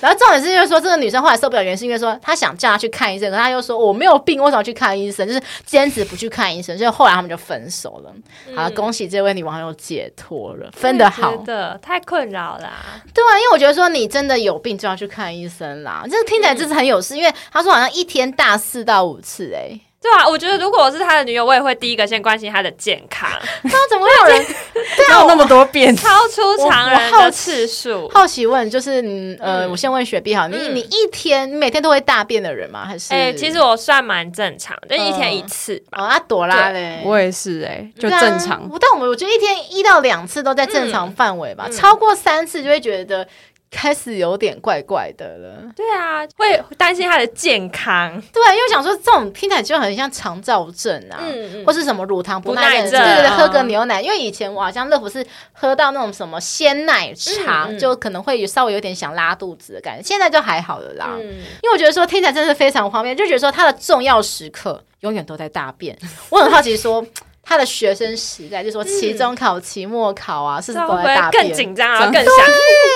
[0.00, 5.26] 然后重点是因为说，这个女生后来受不了，原因是因为说她想叫他去看医生，可是他又说我没有病，为什么去看医生？
[5.26, 8.12] 就是坚持不去看医生，所以后来他们就分手了。
[8.56, 12.72] 好，恭喜这位女网友解脱了，分得好，真的太困扰啦。
[13.14, 19.78] 对啊，因为我觉得说你真的有病就要去看医生啦，这个听起来就是很有事，因为他说好像一天大四到五次，哎。
[20.02, 23.30] 对啊，我觉得如果我是他的女友，我也会第一个先关心他的健康。
[23.62, 24.46] 那怎么会有人
[24.96, 28.10] 对啊，那么多遍，超出常人的次数？
[28.12, 32.84] 好奇问，就是呃，我先问雪碧好，你你一天你每天都会大便的人吗？
[32.84, 33.14] 还是？
[33.14, 35.80] 哎，其实我算蛮正常，就一天一次。
[35.92, 38.68] 哦，阿朵拉嘞，我也是哎，就正常。
[38.80, 43.26] 但我们我觉得一天一到两次都在正常范围吧，超过三次就会觉得。
[43.72, 45.62] 开始有点怪怪的了。
[45.74, 48.12] 对啊，会担心他的健康。
[48.32, 54.02] 对，因为想说这种听起来就很像肠燥症啊，嗯嗯，或是什么乳糖不耐症，对对对，喝个牛奶。
[54.02, 60.02] 因为以前我好像乐福是喝到那种什么鲜奶茶，就可能会稍微有点想拉肚子的感觉。
[60.02, 65.98] 现在就还好了啦，因为我觉得说听起来真的是非常方便，就觉得说它的重要时刻永远都在大便。
[66.28, 67.02] 我很好奇说。
[67.42, 72.24] 他的学生时代，就说期中考、期末考啊，是都在大便，更紧张啊，更想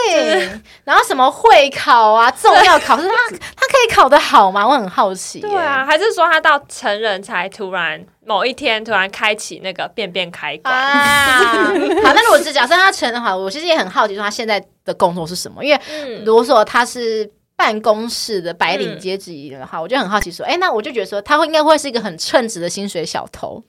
[0.09, 0.61] 对。
[0.85, 4.67] 然后什么会考啊，重要考试，他他可以考得好吗？
[4.67, 5.41] 我很好奇。
[5.41, 11.65] 对啊，还是说他到成人才突然某一天突然开启那个便便开关啊？
[12.05, 15.65] 好，那如果是假设他成人的话，我其实也很好奇，说他现在的工作是什么？
[15.65, 15.81] 因为
[16.25, 17.29] 如果说他是。
[17.57, 23.63] 办公室的白领阶级的话，我就很好奇说，哎，那我就觉得说，他会应该会是一个很称职的薪水小偷，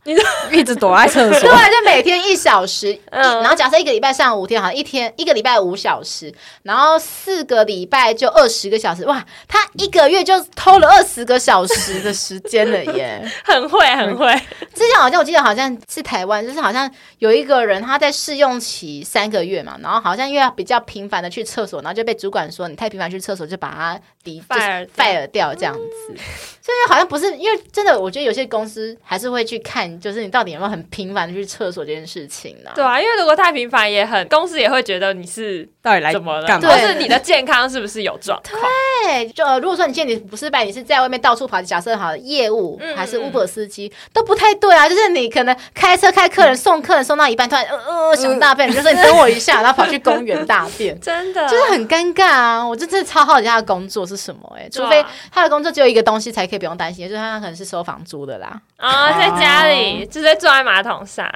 [0.51, 14.33] 一直躲在厕所， 对，就每天一小时，然后假设一个礼拜上五天，好像一天一个礼拜五小时，然后四个礼拜就二十个小时，哇，他一个月就偷了二十个小时的时间了耶， 很会很会。
[14.75, 23.76] 之前好像我记得好像是台湾，就是好像有一个人他在试用期三个月嘛，然后好像因为要比较频繁的去厕所，然后就被主管说，你太频繁去厕所就把。
[23.77, 26.15] 啊，离 fire fire 掉这样子，嗯、
[26.61, 32.71] 所以好像不是因为真的，我觉得有些公司还是会去看，就是你到底有没有很频繁的去厕所这件事情呢？
[32.73, 38.61] 对啊，因为如果太频繁，也很公司也会觉得你是到底来怎么了，或是你的健康是不是有状况？
[39.03, 51.47] 对，就如果说你现在你不是白，你是在外面到处跑，假设好业务、嗯、还是 Uber 司机都不太对啊，就是你可能开车开客人、嗯、送客人送到一半，突然呃呃想大便，嗯、就说你等我一下，然后跑去公园大便， 真的。
[51.47, 52.67] 就是很尴尬啊！
[52.67, 58.59] 我就真的超好奇他的工作是什么哎、欸，除非他的工作只有一个东西才可以不用担心，就是他可能是收房租的啦。
[58.77, 61.29] 啊，在家里就是坐在马桶上，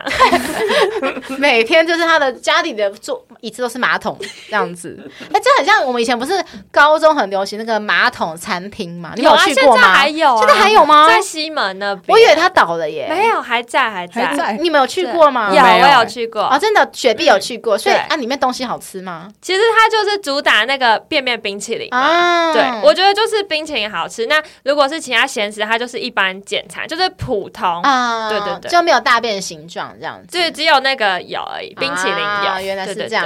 [1.38, 4.18] 每天就是他的家里的坐椅子都是马桶
[4.48, 4.98] 这样子。
[5.34, 6.34] 哎，这很像我们以前不是
[6.72, 9.12] 高中很流行那个马桶餐厅嘛？
[9.16, 9.94] 你有去过吗？
[9.94, 11.08] 还有，现在还有吗？
[11.08, 13.08] 在西门那边，我以为他倒了耶。
[13.10, 14.58] 没有，还在，还在。
[14.62, 15.52] 你们有去过吗？
[15.54, 16.42] 有，我有去过。
[16.44, 17.78] 哦，真的，雪碧有去过。
[17.78, 19.28] 所以啊，里面东西好吃吗？
[19.42, 22.21] 其实它就是主打那个便便冰淇淋啊。
[22.54, 24.26] 对，我觉得就是冰淇淋好吃。
[24.26, 28.30] 那如果是其他咸食，它就是一般简餐，就是普通啊。
[28.30, 30.38] 对对对，就没有大便的形状这样子。
[30.38, 31.74] 对，只有那个有而已。
[31.76, 33.26] 冰淇淋有，原来是这样。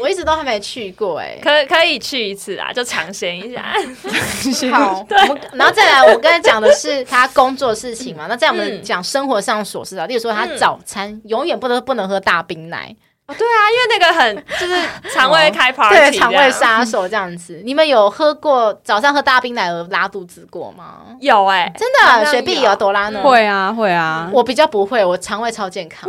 [0.00, 3.74] 我一直都还没去过哎， 可可以去一次啊，就尝鲜一下。
[4.72, 5.18] 好， 对。
[5.52, 8.26] 然后再来，我刚才讲的是他工作事情嘛。
[8.28, 12.94] 那在我们讲生活上琐事啊，例如说他早餐永远不能不能喝大冰奶。
[13.34, 17.60] 对啊，因为那个很 就是肠胃开 party，对，肠胃杀手这样子。
[17.64, 20.98] 你们有喝过早上喝大冰奶而拉肚子过吗？
[21.20, 23.20] 有哎，真的，雪碧有多拉呢？
[23.22, 24.30] 会啊，会啊。
[24.32, 26.08] 我比较不会，我肠胃超健康，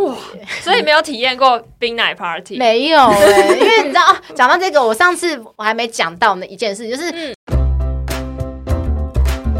[0.62, 2.58] 所以没有体验过冰奶 party。
[2.58, 3.28] 没有哎，
[3.60, 7.34] 因为你知道啊， 讲到这个，我上次我还没讲到那一件事，就是。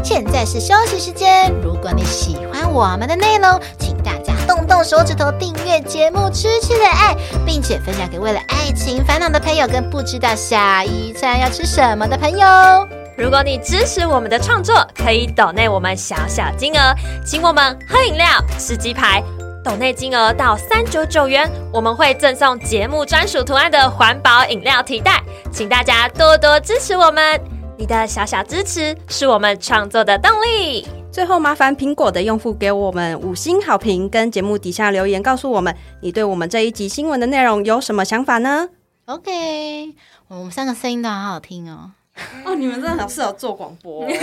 [0.04, 1.50] 现在是休息时间。
[1.62, 4.21] 如果你喜欢我们的内容，请大家
[4.62, 12.46] 动动手指头订阅节目《痴痴的爱》，并且分享给为了爱情烦恼的朋友，跟不知道下一餐要吃什么的朋友。
[13.16, 16.94] 如果你支持我们的创作，可以抖内我们小小金额，
[17.24, 18.26] 请我们喝饮料、
[18.58, 19.22] 吃鸡排。
[19.64, 25.22] 抖内金额到三九九元，我们会赠送节目专属图案的环保饮料提袋，
[25.52, 27.40] 请大家多多支持我们。
[27.76, 31.01] 你的小小支持是我们创作的动力。
[31.12, 38.70] 最后，麻烦苹果的用户给我们五星好评，跟节目底下留言，告诉我们你对我们这一集新闻的内容有什么想法呢
[39.04, 39.94] ？OK，
[40.28, 41.90] 我们三个声音都好好听哦。
[42.46, 44.06] 哦，你们真的很适合做广播。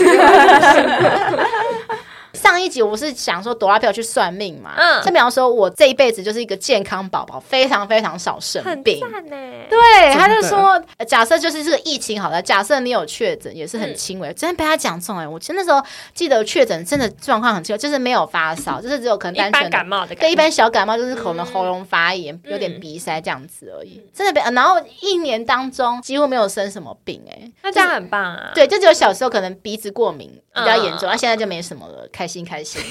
[2.34, 9.30] 上一集我是想说朵拉陪我去算命嘛，嗯，就比方说我这一辈子就是一个健康宝宝，非常非常少生病，很。
[9.70, 15.84] 对，他就说，假设就是这个疫情好了，假设你有确诊也是很轻微，真的被他讲中哎，我其实那时候
[16.16, 28.52] 记得确诊真的状况很轻微，就是没有发烧，就是只有可能单纯感冒的，对，一般小感冒就是可能喉咙发炎，有点鼻塞这样子而已，真的被，然后一年当中几乎没有生什么病哎，那这样很棒啊。
[28.56, 32.08] 对，就只有小时候可能鼻子过敏比较严重，那现在就没什么了。
[32.12, 32.82] 开心开心，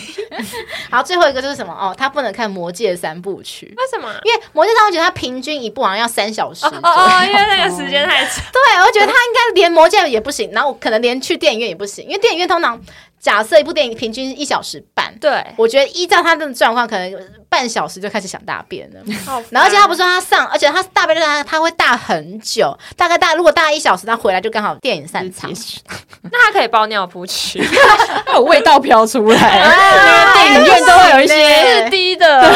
[0.90, 1.94] 好，最后一个就是什么哦？
[1.96, 4.12] 他不能看《魔戒》三部曲，为什么？
[4.24, 8.44] 因为《魔戒》三部曲，他平均一部好像要三小时哦，哦，因为那个时间太长。
[8.52, 12.81] 对，我觉得他应该连《魔戒》也不行，然后可能连去电影院也不行，因为电影院通常
[13.20, 17.12] 假设一部电影平均一小时半，对，我觉得依照他的状况，可能
[17.48, 19.00] 半小时就开始想大便了。
[19.26, 25.50] 好然后而且他不是说他上，而且他大便他他会大很久，大概大如果大一小时，他回来就刚好电影散场。
[26.31, 27.62] 那他可以包尿布去，
[28.35, 32.54] 有味道飘出来，啊、 电影院都会有一些是低的，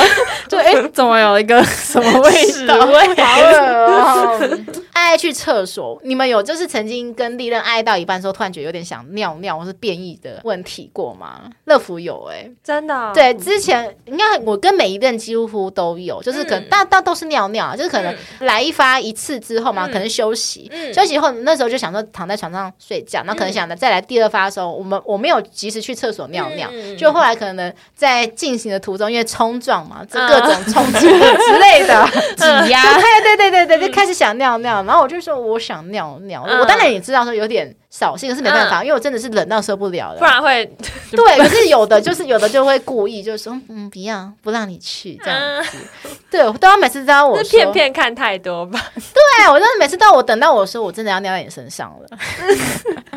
[0.48, 2.78] 就，哎，怎么有一个什么味道？
[2.78, 4.58] 好恶
[4.92, 11.42] 爱爱去厕所，你们有就是曾经跟利刃爱到一半的时候，突然觉得有点想尿尿或是便意的问题过吗？
[11.64, 13.10] 乐福有哎、欸，真的、哦。
[13.14, 37.74] 对，之前应该我跟每一任几乎都有，就是可能大大、嗯、都是尿尿，就是可能来一发一次之后嘛，嗯、可能休息，嗯、休息后那时候就想说躺在床上睡觉，那可能想着再来第二发的时候，我们我没有及时去厕所尿尿，嗯、就后来可能在进行的途中，因为冲撞嘛，就各种冲击 之类的挤压，对对对对对，就开始想尿尿，然后我就说我想尿尿，嗯、我当然也知道说有点。
[37.94, 40.64] 扫兴，是没办法，嗯、因为我真的是冷到受不了了，不然会
[41.12, 41.36] 对。
[41.36, 48.80] 可是有的就是有的就会故意就是说嗯，不要不让你去这样子，嗯、对，都要每次都要我说，片片看太多吧。
[48.96, 52.18] 对，我真的每次到我等到我说我真的要尿在你身上了，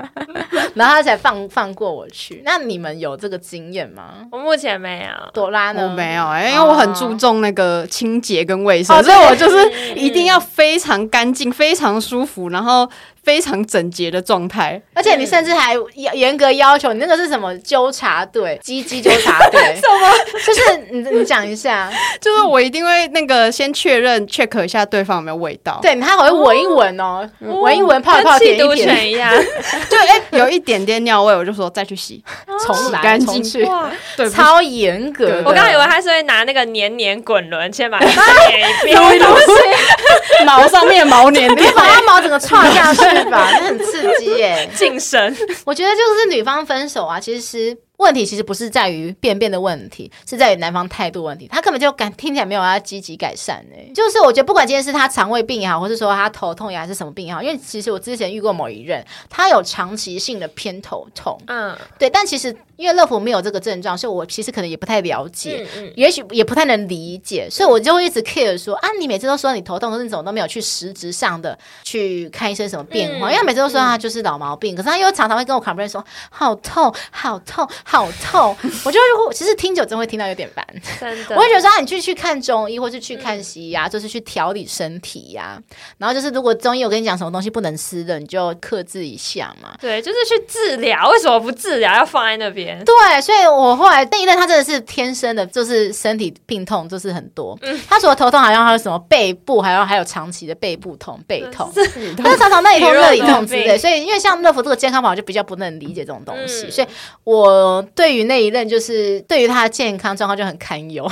[0.75, 2.41] 然后他才放放过我去。
[2.43, 4.27] 那你们有这个经验吗？
[4.29, 5.31] 我目前没有。
[5.31, 5.83] 朵拉呢？
[5.83, 12.89] 我没有、欸，因为我很注重那个清洁跟卫生，哦、所以我就是一定要非常干净、非常舒服，然后。
[13.25, 18.59] 非常整洁的状态，而且你甚至还严格要求你那个是什么纠察队？
[18.63, 19.59] 鸡鸡纠察队？
[19.75, 20.11] 什么？
[20.45, 25.79] 就是你你讲一下， 就是我一定会那个先确认 check 一下对方有没有味道。
[25.81, 29.31] 对，他还会闻一闻哦，闻一闻，泡一泡，点一点一样。
[29.89, 32.23] 就哎，有一点点尿味，我就说再去洗，
[32.65, 33.67] 重来干净去。
[34.15, 35.41] 对，超严格。
[35.45, 38.97] 我刚刚以为他是会拿那个黏黏滚轮先把它粘一遍，
[40.45, 43.03] 毛上面毛黏，你把它毛整个串下去。
[43.25, 43.49] 吧？
[43.53, 45.35] 那很刺激耶， 晋升。
[45.65, 47.77] 我觉得就是女方分手啊，其实。
[47.97, 51.47] 问题其实不是在于便便的问题，是在于男方态度问题。
[51.47, 53.91] 他根本就感听起来没有要积极改善呢、欸。
[53.93, 61.37] 就是我觉得不管今天是他肠胃病也好，或是说他头痛也好，还是什么病也好，因为其实我之前遇过某一任，他有长期性的偏头痛。
[61.47, 62.09] 嗯，对。
[62.09, 73.29] 但其实因为乐福没有这个症状，所以我其实可能也不太了解，嗯嗯、也许也不太能理解，所以我就会一直 care 说啊，你每次都说你头痛，可是你怎么都没有去实质上的去看医生什么变化？
[73.29, 77.67] 嗯、因为每次都说他就是老毛病，嗯、可是他又常常会跟我 complain 说好痛，好痛。
[77.87, 80.65] 好痛，我就会其实听久真会听到有点烦，
[80.99, 81.35] 真的。
[81.35, 85.61] 我会觉得说，你去去看中医，或是去看西医呀，就是去调理身体呀。
[85.99, 89.77] 然后就是，如果中医我跟你讲什么东西不能吃的，你就克制一下嘛。
[89.79, 91.09] 对，就是去治疗。
[91.09, 92.83] 为什么不治疗，要放在那边？
[92.83, 97.57] 对，所以我后来那一任他真的是天生的，就是身体病痛就是很多。
[97.87, 101.71] 他除了头痛，好像还有什么背部，还有还有长期的背部痛、背痛，
[102.17, 103.77] 但是常常那里痛、那里痛之类。
[103.77, 106.87] 所以因为像乐福这个健康宝就比较不能理解这种东西，所以
[107.23, 108.15] 我对。
[108.15, 111.05] 于那一任，就是对于他的健康状况就很堪忧，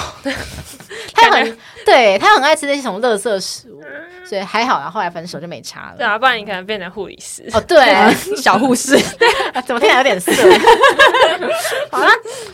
[1.13, 3.81] 他很对他很爱吃那些什么垃圾食物，
[4.27, 5.95] 所以还好啊，后来分手就没差了。
[5.97, 7.43] 对啊，不然你可能变成护理师。
[7.53, 8.97] 哦，对， 小护士，
[9.65, 10.31] 怎么听起来有点色？
[11.91, 12.07] 好了，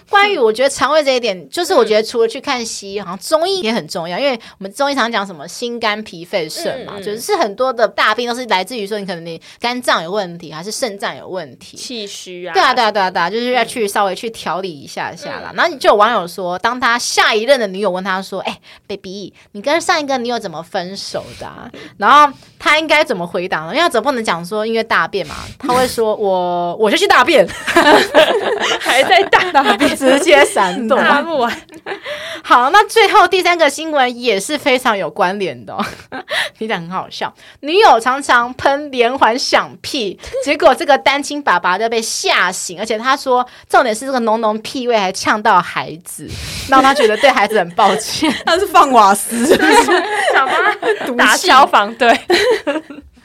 [0.10, 14.30] 关于我觉得肠胃这一点，就是我觉得除了去看西医，好像中医也很重要，因为我们中医常讲什么心肝脾肺肾嘛，就是很多的大病都是来自于说你可能你肝脏有问题，还是肾脏有问题，气虚啊，对啊，对啊，对啊，对啊，就是要去稍微去。
[14.40, 23.70] 调理一下下啦，然后就有网友说，当他下一任的女友问他说：“哎、欸，baby，你跟上一个女友怎么分手的、啊？”然后他应该怎么回答呢？
[23.70, 27.48] 因为他总不能讲说因为大便嘛，他会说：“我我就去大便，
[28.80, 30.98] 还在大大便，直接闪躲。”
[32.44, 35.86] 好，那最后第三个新闻也是非常有关联的、哦，
[36.58, 37.34] 听起来很好笑。
[37.62, 43.46] 女友常常喷连环响屁， 结果这个单亲爸爸就被吓醒，而且他说。
[43.70, 46.28] 重点是这个浓浓屁味还呛到孩子，
[46.70, 48.34] 让他觉得对孩子很抱歉。
[48.46, 49.46] 他是放瓦斯，
[50.34, 52.08] 想把他打消防队。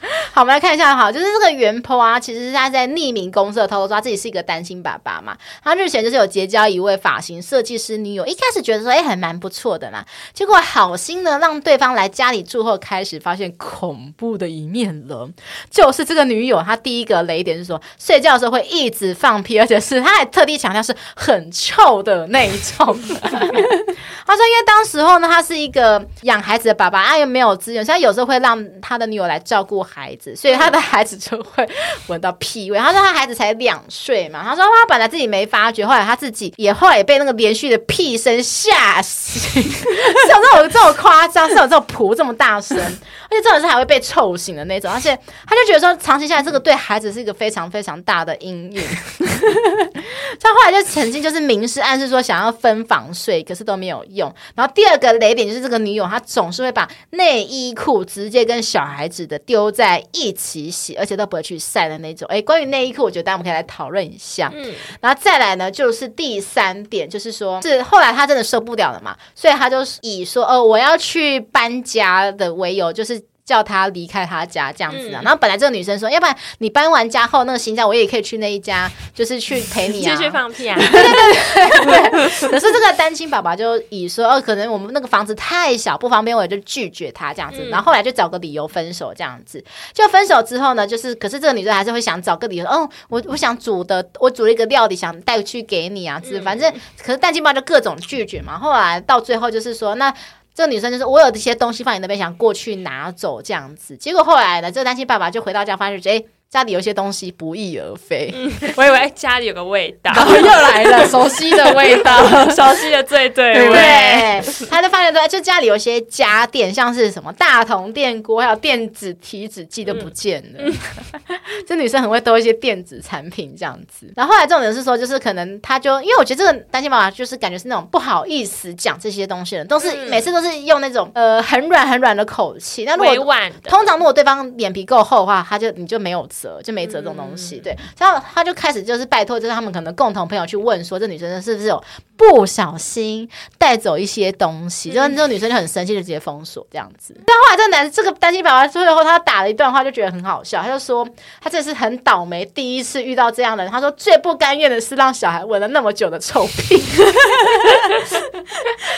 [0.33, 5.35] 好，我们来看一下，好，就是这个原 po 啊，其实是他在匿名公社偷偷说自己是一个单亲爸爸嘛。
[5.63, 10.05] 他日前就是有结交一位发型设计师女友，一开始觉得说，哎、还蛮不错的啦。
[10.33, 15.29] 结果好心呢，让对方来家里住后，开始发现恐怖的一面了。
[15.69, 22.85] 就是这个女友，她第一个雷点是说，睡觉的时候会一直放屁，而且是她还特地强调是很臭的那一种。
[24.27, 30.15] 他说，因为当时候呢，他是一个养孩子的爸爸，他又没有资源，所以有时候会让他的女友来照顾孩。
[30.17, 31.67] 子，所以他的孩子就会
[32.07, 32.77] 闻到屁味。
[32.77, 39.89] 他说他孩子才两岁嘛，他说他本来自己没发觉，后来他自己也后来也被那个连续的屁声吓醒， 是
[40.29, 48.83] 有这种这么夸张，是有这种噗这么大声，而且这种是还会被臭醒的那种，而且他就觉得说长期下来这个对孩子是一个非常非常大的阴影。
[50.39, 54.33] 他后来就曾经就是明示暗示说想要分房睡，可是都没有用。
[54.55, 62.25] 然后第二个雷点就是这个女友，她总是会把内衣裤直接跟小孩子的丢在一起洗，而且都不会去晒的那种。
[62.29, 64.49] 哎，关于内衣裤，我觉得大家我们可以来讨论一下。
[64.55, 73.21] 嗯，然后再来呢，就是第三点，就是说是后来他真的受不了了嘛，所以他就以说哦，我要去搬家的为由，就是。
[73.45, 82.49] 叫他离开他家这样子啊，嗯、然后本来这个女生说，要不然你搬完家后那个新家，我也可以去那一家，就是去陪你啊，继续放屁啊， 对对对对。
[82.49, 87.63] 可是这个单亲爸爸就以说，哦，可能我们那个房子太小不方便，我也就拒绝他这样子。
[87.69, 89.63] 然后后来就找个理由分手这样子。
[89.93, 98.57] 就分手之后呢，就是可是这个女生还是会想找个理由，哦，我我想煮的，我煮了一个料理想带去给你啊，是反正可是单亲爸爸就各种拒绝嘛。
[98.57, 100.11] 后来到最后就是说那。
[100.55, 103.95] 这个女生就是我有这些东西放你那边，想过去拿走这样子。
[103.95, 106.23] 结果后来呢，这个单亲爸爸就回到家，发现哎。
[106.49, 113.73] 家里有些东西不翼而飞，嗯、我以为家里有个味道，然 后又来了熟悉的味道， 熟悉的最对味。
[113.73, 120.59] 对，他就发现说，就家里有些家电，像是什么大铜电锅，还有电子体脂计都不见了。
[120.59, 120.73] 嗯、
[121.67, 124.09] 这女生很会兜一些电子产品这样子。
[124.15, 132.85] 然后后来这种人是说，就是可能他就因为我觉得这个单亲妈妈就是感觉是那种不好意思讲这些东西的，都是、嗯、每次都是用那种呃很软很软的口气。
[132.85, 136.25] 那如果通常如果对方脸皮够厚的话，他就你就没有。
[136.63, 141.83] 就没折这种东西，对，然后他就开始就是拜托，就是他们可能共同朋友去问说，这女生是不是有
[142.17, 147.15] 不小心带走一些东西，就这个女生就很生气，就直接封锁这样子。
[147.25, 151.07] 但后来这个男这个单亲爸爸最后他打了一段话，就觉得很好笑，他就说
[151.41, 153.71] 他这是很倒霉，第一次遇到这样的人。
[153.71, 156.81] 他说最不甘愿的是让小孩闻了那么久的臭屁，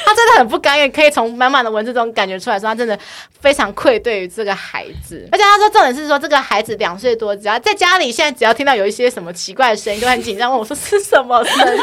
[0.06, 2.98] 他真的很不甘愿，可以从满满的文字中感觉出来说他真的
[3.40, 7.36] 非常愧对于这个孩子，而且他说重点是说这个孩子两岁多。
[7.36, 11.82] 只要在家里，现在只要听到有一些什么奇怪的声音，都很紧张，问我说是什么声音？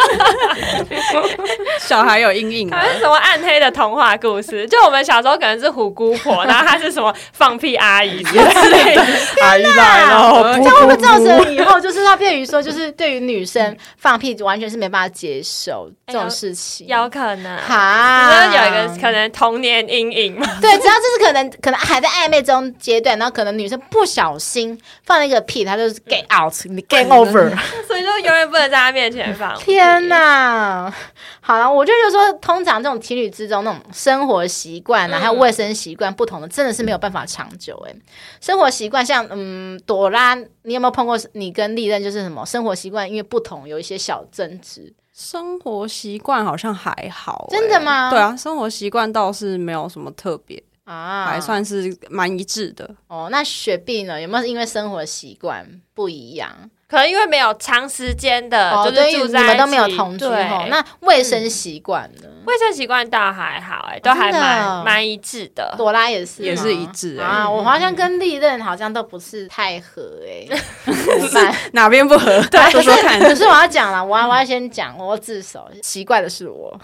[1.79, 4.67] 小孩有阴影，还是什么暗黑的童话故事？
[4.67, 9.03] 就我们小时候可能是虎姑婆，然后她是什么放屁阿姨之类的。
[9.45, 16.87] 阿姨来了，这样会不会造成以后就是那便于说，就是对于女生放屁完全是没办法接受这种事情？
[16.89, 20.47] 有可能哈，有一个可能童年阴影嘛？
[20.61, 25.45] 对，只要就是可能可能还在暧昧中阶段，然后可能女生不小心放了一个。
[25.47, 27.55] 屁，她就是 get out，你 get over，
[27.87, 29.55] 所以就永远不能在她面前放。
[29.59, 30.91] 天哪！
[31.41, 37.77] 好了，我就就说，通常这种情侣之中那种生活习惯啊，还有卫生习惯不同的，真的是没有办法长久。
[37.89, 37.95] 哎，
[38.41, 41.19] 生活习惯像嗯，朵拉，你有没有碰过？
[41.33, 44.93] 你跟利刃就是什么生活习惯因为不同有一些小争执？
[45.13, 48.11] 生活习惯好像还好，真的吗？
[48.11, 50.63] 对啊，生活习惯倒是没有什么特别。
[50.85, 53.29] 啊，还算是蛮一致的哦。
[53.31, 54.21] 那雪碧呢？
[54.21, 56.51] 有没有因为生活习惯不一样？
[56.95, 60.67] 可能因为没有长时间的，就是住在，你们都没有同居哦。
[60.69, 62.29] 那卫生习惯呢？
[62.47, 65.75] 卫生习惯倒还好，哎，都还蛮蛮一致的。
[65.77, 67.51] 朵拉也是，也是一致啊。
[67.51, 70.47] 我好像跟历任好像都不是太合，哎，
[71.73, 72.41] 哪边不合？
[72.49, 73.19] 对，说说看。
[73.19, 75.69] 可是我要讲了，我要我要先讲，我要自首。
[75.83, 76.79] 奇怪的是我。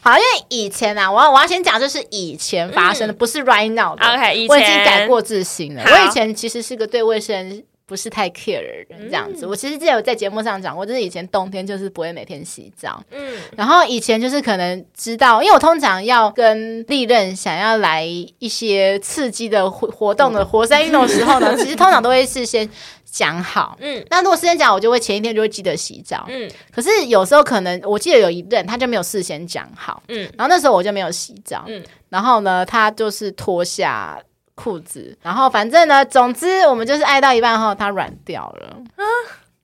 [0.00, 4.04] 好，因为以前啊，我要我要先讲，就是以前发生的，嗯、不是 right now 的。
[4.04, 5.84] OK，以前我已经改过自新了。
[5.84, 7.62] 我以前其实是个对卫生
[7.92, 9.44] 不是太 care 的人，这样子。
[9.44, 13.04] 嗯、我其实之前有在节目上讲过，就是以前冬天就是不会每天洗澡。
[13.10, 13.38] 嗯。
[13.54, 18.02] 然后以前就是可能知道，因为我通常要跟利刃想要来
[18.38, 22.66] 一些刺激的活活动的活塞运动的时候呢，其实通常都会事先。
[23.04, 26.50] 讲好，嗯，那如果事先讲，我就会前一天就会记得洗澡，嗯。
[26.74, 30.20] 可是有时候可能，我记得有一任他就没有事先讲好，嗯。
[30.34, 31.84] 然后那时候我就没有洗澡，嗯。
[32.08, 34.18] 然后呢，他就是脱下
[34.62, 38.76] 裤子，然后反正呢，总之我们就是爱到一半后，它软掉了。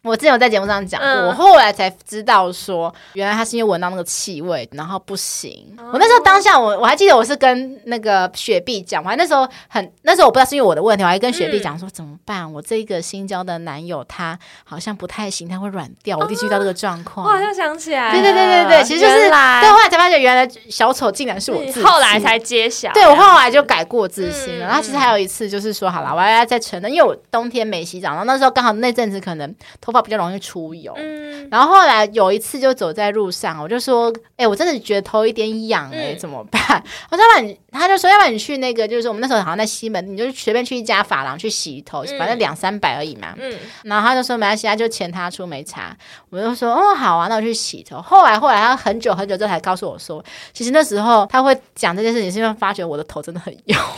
[0.05, 5.75] 我之前有在节目上讲过，嗯、我后来才知道说，原来他是因为闻到那个气味，然后不行。
[5.77, 12.51] 哦、我那时候当下我我还记得我是跟那个雪碧讲，我还那时候很那时候我不知道是因为我的问题，我还跟雪碧讲说、嗯、怎么办？
[12.51, 16.17] 我这个新交的男友他好像不太行，他会软掉。
[16.17, 22.93] 我第一次遇到这个状况，我好像想起来，对对对对对，其实就是来对，后来才发现原来小丑竟然是我自己，后来才揭晓。
[22.93, 24.67] 对，我后来就改过自新了。
[24.67, 29.53] 嗯、然后其实还有一次就是说，好了，我要再承认，因为我冬天没洗澡，然后那时候刚好那阵子可能。
[29.89, 30.93] 头发比较容易出油。
[30.99, 36.61] 嗯，然后后来有一次就走在路上，我就说：“哎、欸，我真的觉得头有点痒，哎，怎么办？”
[37.11, 45.97] 我说：“要不然你，他就说，要不然你去那个，就是我们那时候好像在西门，你就随便去一家发廊去洗头，反正两三百而已嘛。”嗯，然后他就说：“没关系，他就钱他出，没差。”
[46.29, 50.23] 我就说：“哦，好啊，那我去洗头。”后来后来他很久很久之后才告诉我说
[50.53, 53.77] ：“其实那时候他会讲这件事情，是因为发觉我的头真的很油。”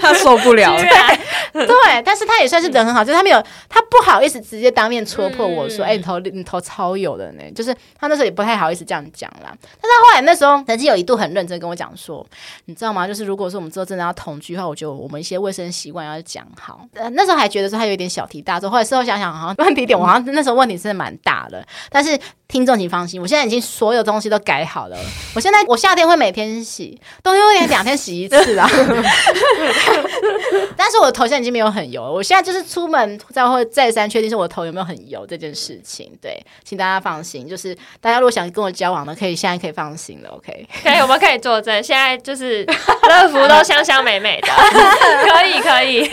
[0.00, 0.80] 他受不了了，
[1.52, 9.46] 对，对，但是他也算是人很好，就是他没有，他不好意思直接当面戳破我说，哎、嗯欸，你头你头超油的呢，就是他那时候也不太好意思这样讲啦。
[9.46, 12.24] 但是他后来那时候曾经有一度很认真跟我讲说，
[12.66, 13.06] 你知道吗？
[13.06, 16.86] 就是如果说我们之后真的要同居的话，我觉得我们一些卫生习惯要讲好。
[16.94, 22.18] 呃，那时候还觉得说他有点小题大做，后来事后想想，好像问题点我好像那时候问题真的蛮大的，但是。
[22.46, 24.96] 听众请放心，我现在已经所有东西都改好了。
[25.34, 28.68] 我现在我夏天会每天洗，冬天会两天洗一次啊。
[30.76, 32.12] 但是我的头现在已经没有很油了。
[32.12, 36.10] 我现在就是出门再会再三确定是我的头有没有很油这件事情。
[36.20, 40.30] 对，请大家放心，就是大家如果想跟我交往的，可以现在可以放心了。
[40.30, 42.64] OK，可以，我们可以作证，现在就是
[43.08, 44.48] 乐福都香香美美的，
[45.28, 46.08] 可以可以。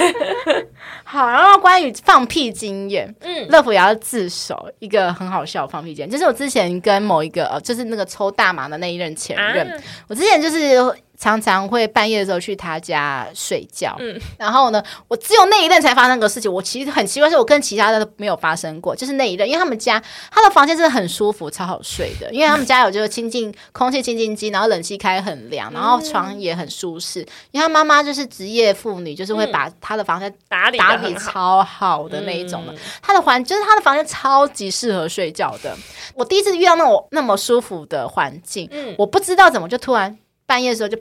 [1.03, 9.77] 好，然后关于放屁经验，嗯，乐福也要自首一个很好笑的放屁经验，就是我之前跟某一个呃，就是那个抽大麻的那一任前任，啊、
[10.07, 10.81] 我之前就是。
[11.21, 16.51] 常常会半夜的时候去他家睡觉，嗯，然后呢，我只有那一任才发生个事情。
[16.51, 20.01] 我其实很奇怪，是我跟其他的都没有发生过，就是那一任，因为他们家
[20.31, 22.33] 他的房间真的很舒服，超好睡的。
[22.33, 27.19] 因为他们家有就是清净空气清净机，然后冷气开很凉，然后床也很舒适。
[27.51, 32.73] 因为他妈妈就是职业妇女，就是会把他的房间打理打理超好的那一种的。
[32.99, 35.77] 他的环就是他的房间超级适合睡觉的。
[36.15, 40.17] 我第一次遇到那种那么舒服的环境，嗯，我不知道怎么就突然。
[40.51, 40.97] 半夜的时候就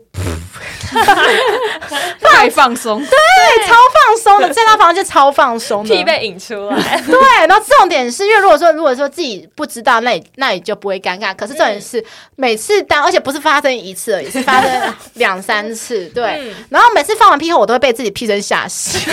[2.22, 7.02] 太放松，对，超放松的，在他房间超放松的， 屁被引出来。
[7.04, 11.34] 对，然后重点是因为如果说如果说自己不知道，那也那也就不会尴尬。
[11.34, 12.04] 可是重点是
[12.36, 16.04] 每次当，而且不是发生一次而已，是发生两三次。
[16.10, 19.08] 对，然后每次放完屁后，我都会被自己屁声吓死，自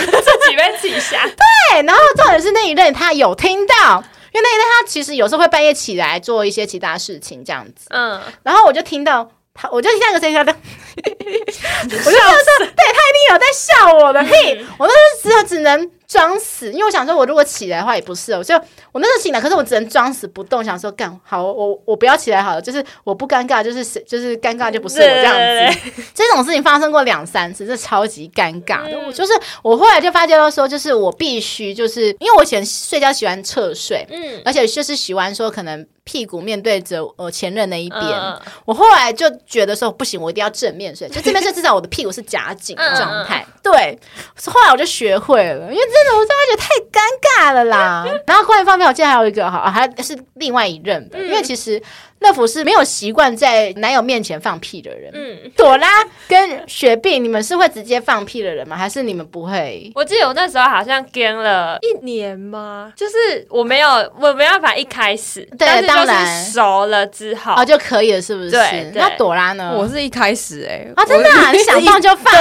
[0.48, 1.26] 己被自己吓。
[1.26, 7.88] 对，然后重点是那一任他有听到，因为那一任他其实有时候会半夜起来做一些其他事情这样子。
[7.90, 9.28] 嗯，然后我就听到。
[9.70, 10.52] 我就听那个声音，的，
[11.02, 14.22] 我就说，对，他一定有在笑我的。
[14.22, 14.30] 屁，
[14.60, 18.54] 嗯、 我那时候只只能装死，因为我想说，我如果起来的话也不是，我就
[18.98, 25.38] 我那时候醒来，可是我只能装死不动，想说干好，我我不要起来好了，就是我不尴尬，就是就是尴尬就不是我这样子。
[25.38, 29.12] 对对对， 这种事情发生过两三次，这超级尴尬的。
[29.12, 29.32] 就是
[29.62, 35.86] 我后来就发觉到说，就是我必须就是因为我以前睡觉喜欢侧睡，嗯，而且就是喜欢说可能。
[36.08, 43.46] 屁股面对着我前任那一边，嗯、我后来就觉得说不行，我一定要正面睡，就这边睡至少我的屁股是夹紧的状态。
[43.46, 43.98] 嗯、对，
[44.46, 47.02] 后来我就学会了，因为真的我真的觉得太尴
[47.36, 48.06] 尬了啦。
[48.26, 51.80] 然后关于放屁，我记得还有一个哈，还是另外一任的，嗯、因为其实。
[52.20, 55.08] 乐福是没有习惯在男友面前放屁的人。
[55.14, 55.86] 嗯，朵拉
[56.26, 58.76] 跟雪碧，你们是会直接放屁的人吗？
[58.76, 59.88] 还是你们不会？
[59.94, 62.92] 我记得我那时候好像跟了一年吗？
[62.96, 63.88] 就是我没有，
[64.18, 68.50] 我没办法一开始，对，当然熟了之后哦就可以了，是不是？
[68.50, 68.90] 对。
[68.96, 69.72] 那朵拉呢？
[69.78, 72.34] 我是一开始哎，啊，真的，你想放就放。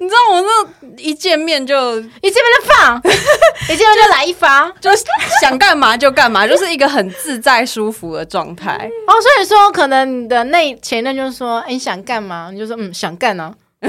[0.00, 3.02] 你知道我那一见面就一见面就放，
[3.68, 4.92] 一见面就来一发，就
[5.40, 8.90] 想干嘛就干嘛， 就是一个很自在舒服的状态。
[9.06, 12.50] 哦，所以说可能你的那前任就是说，欸、你想干嘛？
[12.52, 13.86] 你就说嗯，想干呢、啊，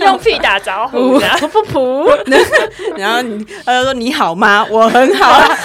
[0.00, 2.08] 用屁打招呼，噗噗噗，
[2.96, 4.66] 然后你他就说你好吗？
[4.70, 5.58] 我很好啊，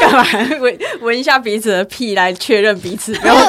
[0.00, 0.24] 干嘛
[0.60, 3.12] 闻闻一下彼此的屁来确认彼此？
[3.24, 3.40] 然后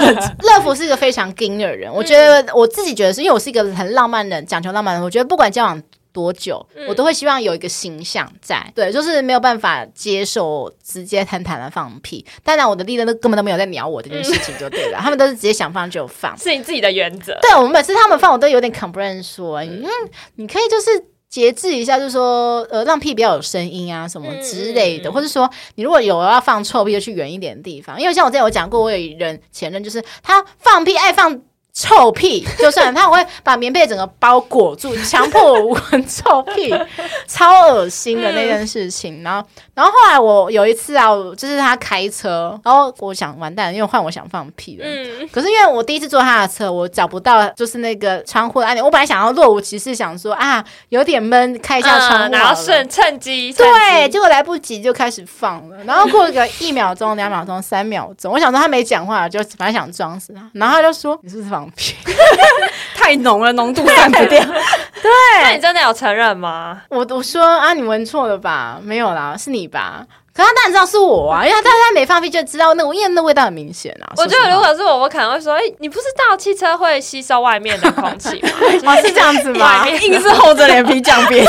[0.42, 5.82] 乐福是一个非常硬的人，我觉得我自己觉得是因为我是一个很浪漫的人，讲求浪漫的人，我觉得不管交往。
[6.14, 12.24] 多久，嗯、我都会希望有一个形象在，对，就是没有办法接受直接坦坦的放屁。
[12.44, 17.38] 当然，我的历任都根本都没有在鸟我这件事情，就对了，嗯、他们都是直接想放就放，是你自己的原则。
[17.42, 19.84] 对，我们每次他们放，我都有点 complain 说，嗯，
[20.36, 28.00] 你可以就是节制一下，就是说，呃，让屁比较有声音啊，什么之类的，嗯、或者说，你如果有要放臭屁，就去远一点的地方。
[28.00, 31.42] 因为像我之前有讲过，我有一任前任，就是他放屁爱放。
[31.74, 36.72] 臭屁就算了，他会把棉被整个包裹住，强迫我闻臭屁，
[37.28, 39.24] 超恶心的那件事情。
[39.24, 44.86] 然后，然后后来我有一次啊，就是他开车，然后我想完蛋了，因为换我想放屁了。
[44.88, 45.28] 嗯。
[45.32, 48.86] 可是因为我第一次坐他的车，我找不到就是那个窗户的按钮。
[48.86, 53.52] 我本来想要若无其事，想说啊有点闷，开一下窗户，然后顺趁机。
[53.52, 55.84] 对，结果来不及就开始放了。
[55.86, 60.48] 然后过个一秒钟、两秒钟、三秒钟，我想说他没讲话，就反正想装死他。
[60.54, 61.63] 然后他就说：“你是不是放？”
[62.96, 64.40] 太浓了，浓度散不掉。
[65.02, 65.12] 对，
[65.44, 66.82] 那你真的有承认吗？
[66.90, 68.80] 我我说啊，你闻错了吧？
[68.82, 70.06] 没有啦，是你吧？
[70.36, 74.10] 可他当然知道是我啊，因为他他没放屁就知道那个，因为那味道很明显啊。
[74.18, 78.50] 我觉得如果是我，我可能会说，哎、欸，你不知道汽车会吸收外面的空气吗？
[78.94, 79.88] 哦，是这样子吗？
[79.88, 81.48] 硬是厚着脸皮讲别人。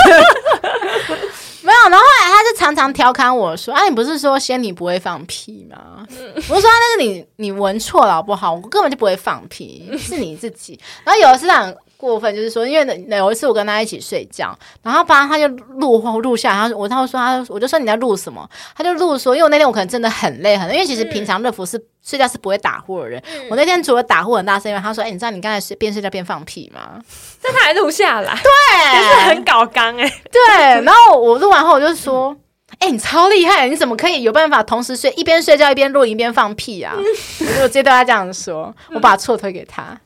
[1.89, 8.53] 然后后来他就常常调侃我说：“啊，你不是说仙女不会放屁吗？”嗯、我说：“那是你你闻错了好不好？
[8.55, 11.75] 我根本就不会放屁，是你自己。”然后有的是这样。
[12.05, 18.49] 过分就是说，因为有一次我跟他一起睡觉，然后把他就录录下，然后我他会说他，我就说你在录什么？
[18.77, 27.01] 他就录说，因为我那天我可能真的很累很累，因为其实平常乐福是睡觉是不会打呼的人，嗯、我那天除了打呼很大声，因为他说，哎、欸，你知道你刚才是边睡觉边放屁吗？
[27.43, 30.85] 但他还录下来，对，就是很搞刚哎，对。
[30.85, 32.37] 然后我录完后我就说，
[32.79, 36.95] 哎、你超厉害，你怎么可以有办法同时睡一边睡觉一边录一边放屁啊？
[36.99, 37.05] 嗯、
[37.41, 39.99] 我就直接对他这样说，我把错推给他。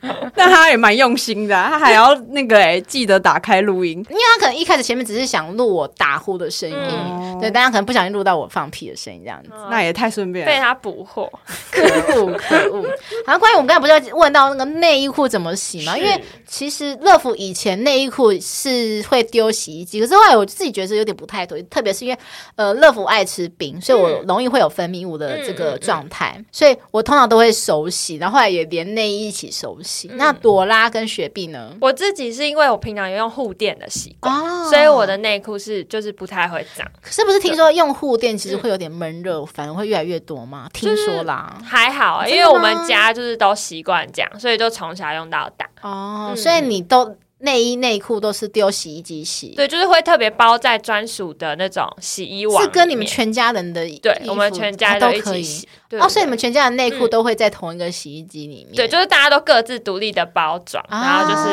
[0.36, 11.30] 但他也蛮用心的，他还要那个哎、欸，记得打开录音，因为他可能一开始前面只是想录我打呼的声音，嗯、对，但他可能不小心录到我放屁的声音这样子，那也太顺便了，被他捕获，
[11.70, 12.82] 可恶可恶。
[13.24, 15.96] 好像，关于我们刚才不是要问到那个内衣裤怎么洗吗？
[15.96, 22.18] 因为其实乐福以前内衣裤是会丢洗衣机，可是后来我自己觉得有点不太对，特别是因为
[22.56, 29.53] 呃乐福爱吃冰，所以我容易会有分泌物的这个状态，嗯、所以我通常都会手洗，然后后来也连内衣一起。
[29.54, 31.72] 手洗，那朵拉跟雪碧呢？
[31.80, 36.84] 我自己是因为我平常有用护垫的习惯，哦、所以我的内裤是就是不太会脏。
[37.00, 40.68] 可是不是听说用护垫其实会有点闷热，嗯、反而会越来越多吗？
[40.72, 45.66] 听说啦，还好，因为我们家就是都习惯这样，所以就从小用到大。
[45.82, 47.16] 哦，嗯、所以你都。
[47.44, 55.68] 内衣内裤都是丢洗衣机洗，对，就是会特别包在专属的那种洗衣网，是跟你们全家人的衣服，对，我们全家都可以洗。
[56.00, 61.46] 哦，所以你们全家的内裤都会在同一个洗衣机里面，对，就是大家都各自独立的包装，然后就是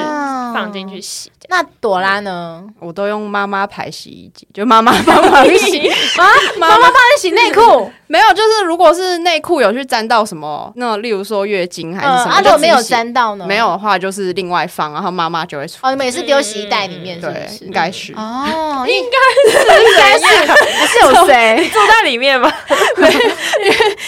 [0.52, 1.32] 放进去洗。
[1.48, 2.66] 那朵拉呢？
[2.80, 6.26] 我都用妈妈牌洗衣机，就妈妈帮忙洗啊，
[6.58, 7.92] 妈妈帮你洗内裤。
[8.12, 13.46] 没有，就是如果是内裤有去沾到什么，那例如说月经还是什么，啊，如果没有沾到呢？
[13.48, 19.18] 没有的话就是另外放，然后妈妈就会出哦，你们也是丢洗衣袋里面，对，应该是哦， 应该
[19.50, 20.26] 是应该是
[20.88, 22.52] 是有谁 住在里面吗？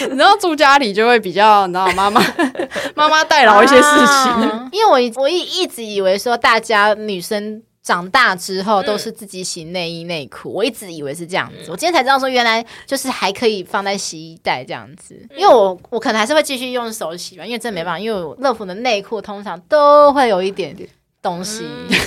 [0.00, 2.20] 你知道住家里就会比较，你知道妈妈
[2.94, 7.62] 妈妈代劳一些事情，因为我我一一直以为说大家女生。
[7.84, 20.88] 长大之后都是自己洗内衣内裤，嗯、我一直以为是这样子，嗯、我今天才知道说原来就是还可以放在洗衣袋这样子，嗯、因为我我可能还是会继续用手洗吧，因为真的没办法，因为我乐福的内裤通常都会有一点点
[21.24, 21.64] 东西。
[21.64, 21.98] 嗯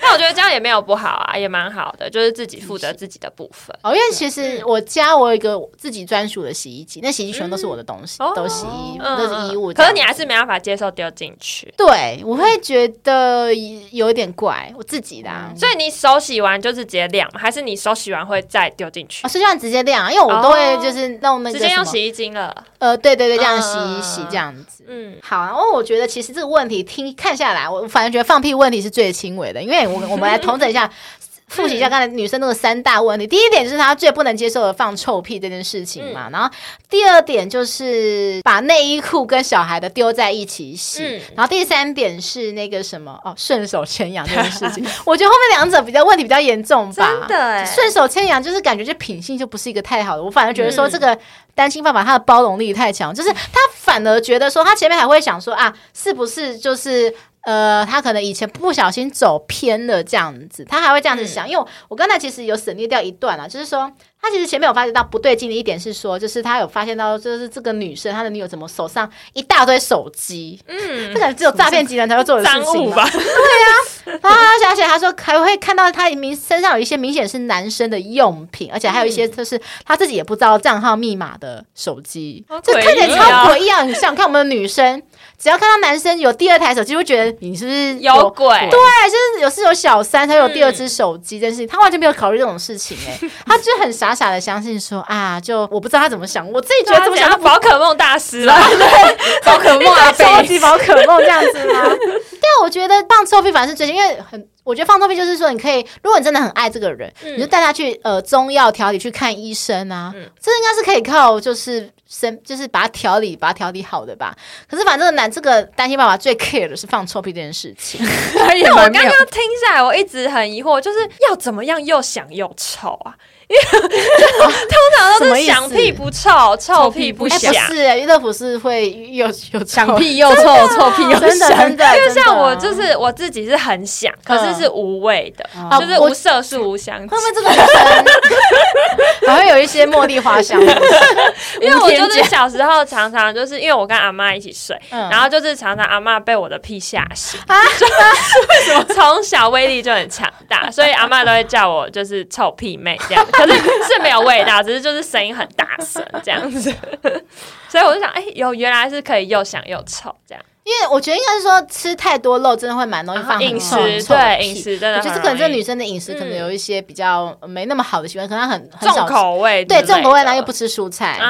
[0.00, 3.74] 那我觉得这样也没有不好啊，也蛮好的，就是自己负责自己的部分。
[3.82, 9.72] 哦，因为其实我家我有一个自己专属的洗衣机，那洗衣机全都是我的东西，都洗衣都是衣物。
[9.72, 11.72] 可是你还是没办法接受丢进去。
[11.76, 13.50] 对，我会觉得
[13.92, 15.30] 有一点怪，我自己的。
[15.56, 19.26] 所以你手洗完就是直接晾，还是你手洗完会再丢进去？
[19.26, 22.54] 哦，是这样直接晾，因为我都会就是弄那个直接用洗衣精了。
[22.78, 24.83] 呃，对对对，这样洗一洗这样子。
[24.88, 25.44] 嗯，好。
[25.44, 30.90] 然后我觉得其实这个问题听看下来，我反正觉得放屁问题是最轻微的，因为我我们来统整一下。
[31.46, 36.50] 复习一下刚才女生那个三大问题，第一点就是她最不能接受的放臭屁这件事情嘛，嗯、然后
[36.88, 51.16] 第二点就是把内衣裤跟小孩的丢在一起洗，嗯、然后第三点是那个什么哦，顺手牵羊这件事情， 我觉得后面两者比较问题比较严重吧，真的，顺手牵羊就是感觉这品性就不是一个太好的，我反而觉得说这个
[51.54, 57.14] 单亲爸爸他的包容力太强，就是他反而觉得说他前面还会想说啊，是不是就是。
[57.46, 61.46] 呃，他可能以前不小心走偏了这样子，他还会这样子想。
[61.46, 63.92] 嗯、因为我刚才其实有省略掉一段啊，就是说
[64.24, 73.06] 他其实前面有发现到不对劲的一点是说，就是他有发现到，就是这个女生她的女友怎么手上一大堆手机，嗯，这可能只有诈骗集团才会做的事情吧？
[73.10, 74.38] 对呀、啊，然后
[74.70, 83.82] 而且他说还会看到他明身上有一些明显是男生的用品，而且还有一些就是他自己也不知道账号密码的手机，这、嗯、看起来超诡异啊！
[83.82, 85.02] 你想想看我们的女生。
[85.36, 88.48] 只要看到男生有第二台手机，会觉得你是不是有，有鬼？
[88.70, 88.78] 对，
[89.10, 101.82] 就是有是有小三才有第二只手机，这件事情他完全没有考虑这种事情哎、欸，他就很傻傻的相信说啊，就我不知道他怎么想，我自己觉得怎么想，宝可梦大师 了，对，宝可梦啊，超级宝可梦这样子吗？
[101.94, 114.34] 对，我觉得放臭屁反而是最近，因为很，我觉得放臭屁就是说，你可以，如果你真的很爱这个人，嗯、你就带他去呃中药调理去看医生啊，嗯、这应该是可以靠就是生，就是把它调理，把它调理好的吧。
[114.68, 118.00] 可是反正男这个单亲爸爸最 care 的是放臭屁这件事情。
[118.34, 120.98] 那我刚刚听下来，我一直很疑惑，就是
[121.28, 123.14] 要怎么样又想又臭啊？
[123.48, 127.52] 因为通常都是响屁不臭，臭屁不响。
[127.66, 131.70] 不是，因为乐福是会又又响屁又臭，臭屁又响。
[131.70, 137.08] 因为像我就是我自己是很响，可是是无味的，就是无色素、无香气。
[137.08, 140.60] 会不会这个女生还会有一些茉莉花香？
[141.60, 147.56] 因为我就是小时候常常就是因为我跟阿妈一起睡，然后就是常常阿妈被我的屁吓醒啊。
[147.60, 148.84] 为什么？
[148.94, 153.26] 从小威力就很强大，所以阿妈都会叫我就是臭屁妹这样。
[153.36, 156.72] 可是是没有味道，只是就是声音很大声这样子，
[157.68, 160.44] 所以我就想，哎、欸，有原来是可以又响又臭这样。
[160.64, 163.76] 因为我觉得应该是说吃太多肉真的会蛮容易放饮食，
[164.08, 171.20] 对饮食真的，就是可能这女生的饮食可能有一些比较没那么好的习惯，可能很很重口味，对重口味，然后又不吃蔬菜，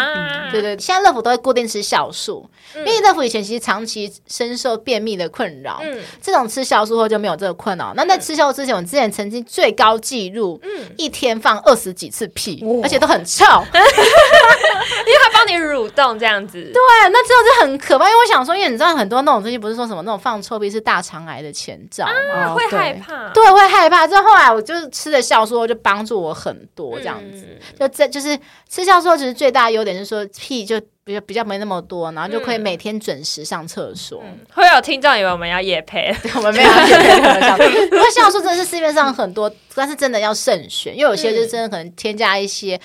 [0.52, 0.78] 对对。
[0.78, 5.82] 现在乐福都会固定吃酵素，因为乐福以前其实长期深受便秘的困扰，
[6.22, 7.92] 这种吃酵素后就没有这个困扰。
[7.96, 10.60] 那在吃酵素之前，我之前曾经最高纪录，
[10.96, 13.44] 一天放二十几次屁，而且都很臭
[15.06, 16.62] 因为他帮你蠕动这样子。
[16.72, 16.80] 对，
[17.10, 19.23] 那之后就很可怕，因为我想说，因为你知道很多。
[19.24, 24.06] 那种东西不是说什么那种放臭屁是大肠癌的前兆啊，会害怕，对，会害怕。
[24.06, 27.46] 之后后来我就是吃了酵素，就帮助我很多这样子。
[27.78, 34.22] 就这就是吃酵素，其实最大的优点就是说屁就比较比较没那么多，然后就可以每天准时上厕所。
[34.52, 37.72] 会有听众以为我们要夜配，我们没有夜配。
[37.90, 42.80] 因为酵素真的是市面上很多，但是真的要慎选，因为有些就真的可能添加一些。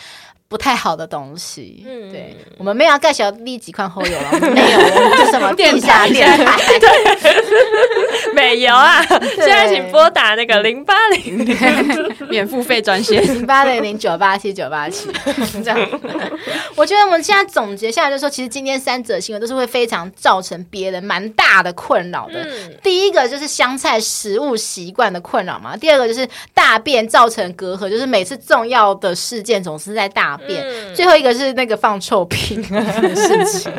[0.49, 8.99] 不太好的东西，嗯，对，我们没有要盖小立几块后油了， 没有，我们是什么地下电台，对，没有啊，
[9.37, 11.55] 现在请拨打那个零八零零。
[12.29, 13.21] 免付费专线。
[13.23, 15.09] 零八零零九八七九八七，
[15.63, 15.89] 这样。
[16.75, 22.47] 我觉得我们现在总结下来就是说，其实今天三则新闻都是会非常造成别人蛮大的困扰的。
[22.83, 30.38] 第一个就是香菜食物习惯的困扰嘛，第二个就是大便造成隔阂，就是每次重要的事件总是在大。
[30.47, 30.65] 变，
[30.95, 32.81] 最后一个是那个放臭屁的
[33.15, 33.71] 事情。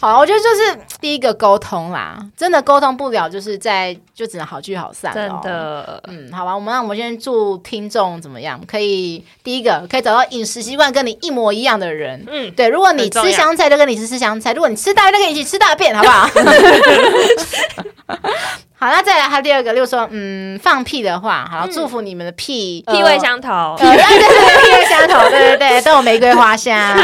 [0.00, 5.12] 好，我觉得就是第一个沟通啦，真的沟通不了，就是在就只能好聚好散。
[5.14, 8.60] 真的，嗯，好吧，我们那我们先祝听众怎么样？
[8.66, 12.24] 可以第一个可以找到饮食习惯跟你一模一样的人。
[12.28, 16.28] 嗯，对，如果你吃香菜，就跟你吃吃香菜；如果你吃大便，就跟你一起吃大便，好不好？
[18.80, 26.74] 好，那再来他第二个，例如说，嗯，放屁的话，好，祝福你们的屁 屁味相投，对对对，屁味相投，对对对， 都有玫瑰花香。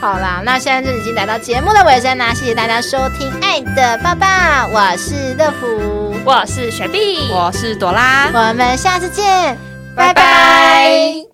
[0.00, 9.58] 好啦，那现在就已经来到节目的尾声啦，谢谢大家收听《爱的爸爸》，我是乐福，我是雪碧，我是朵拉，我们下次见，
[9.96, 11.14] 拜拜。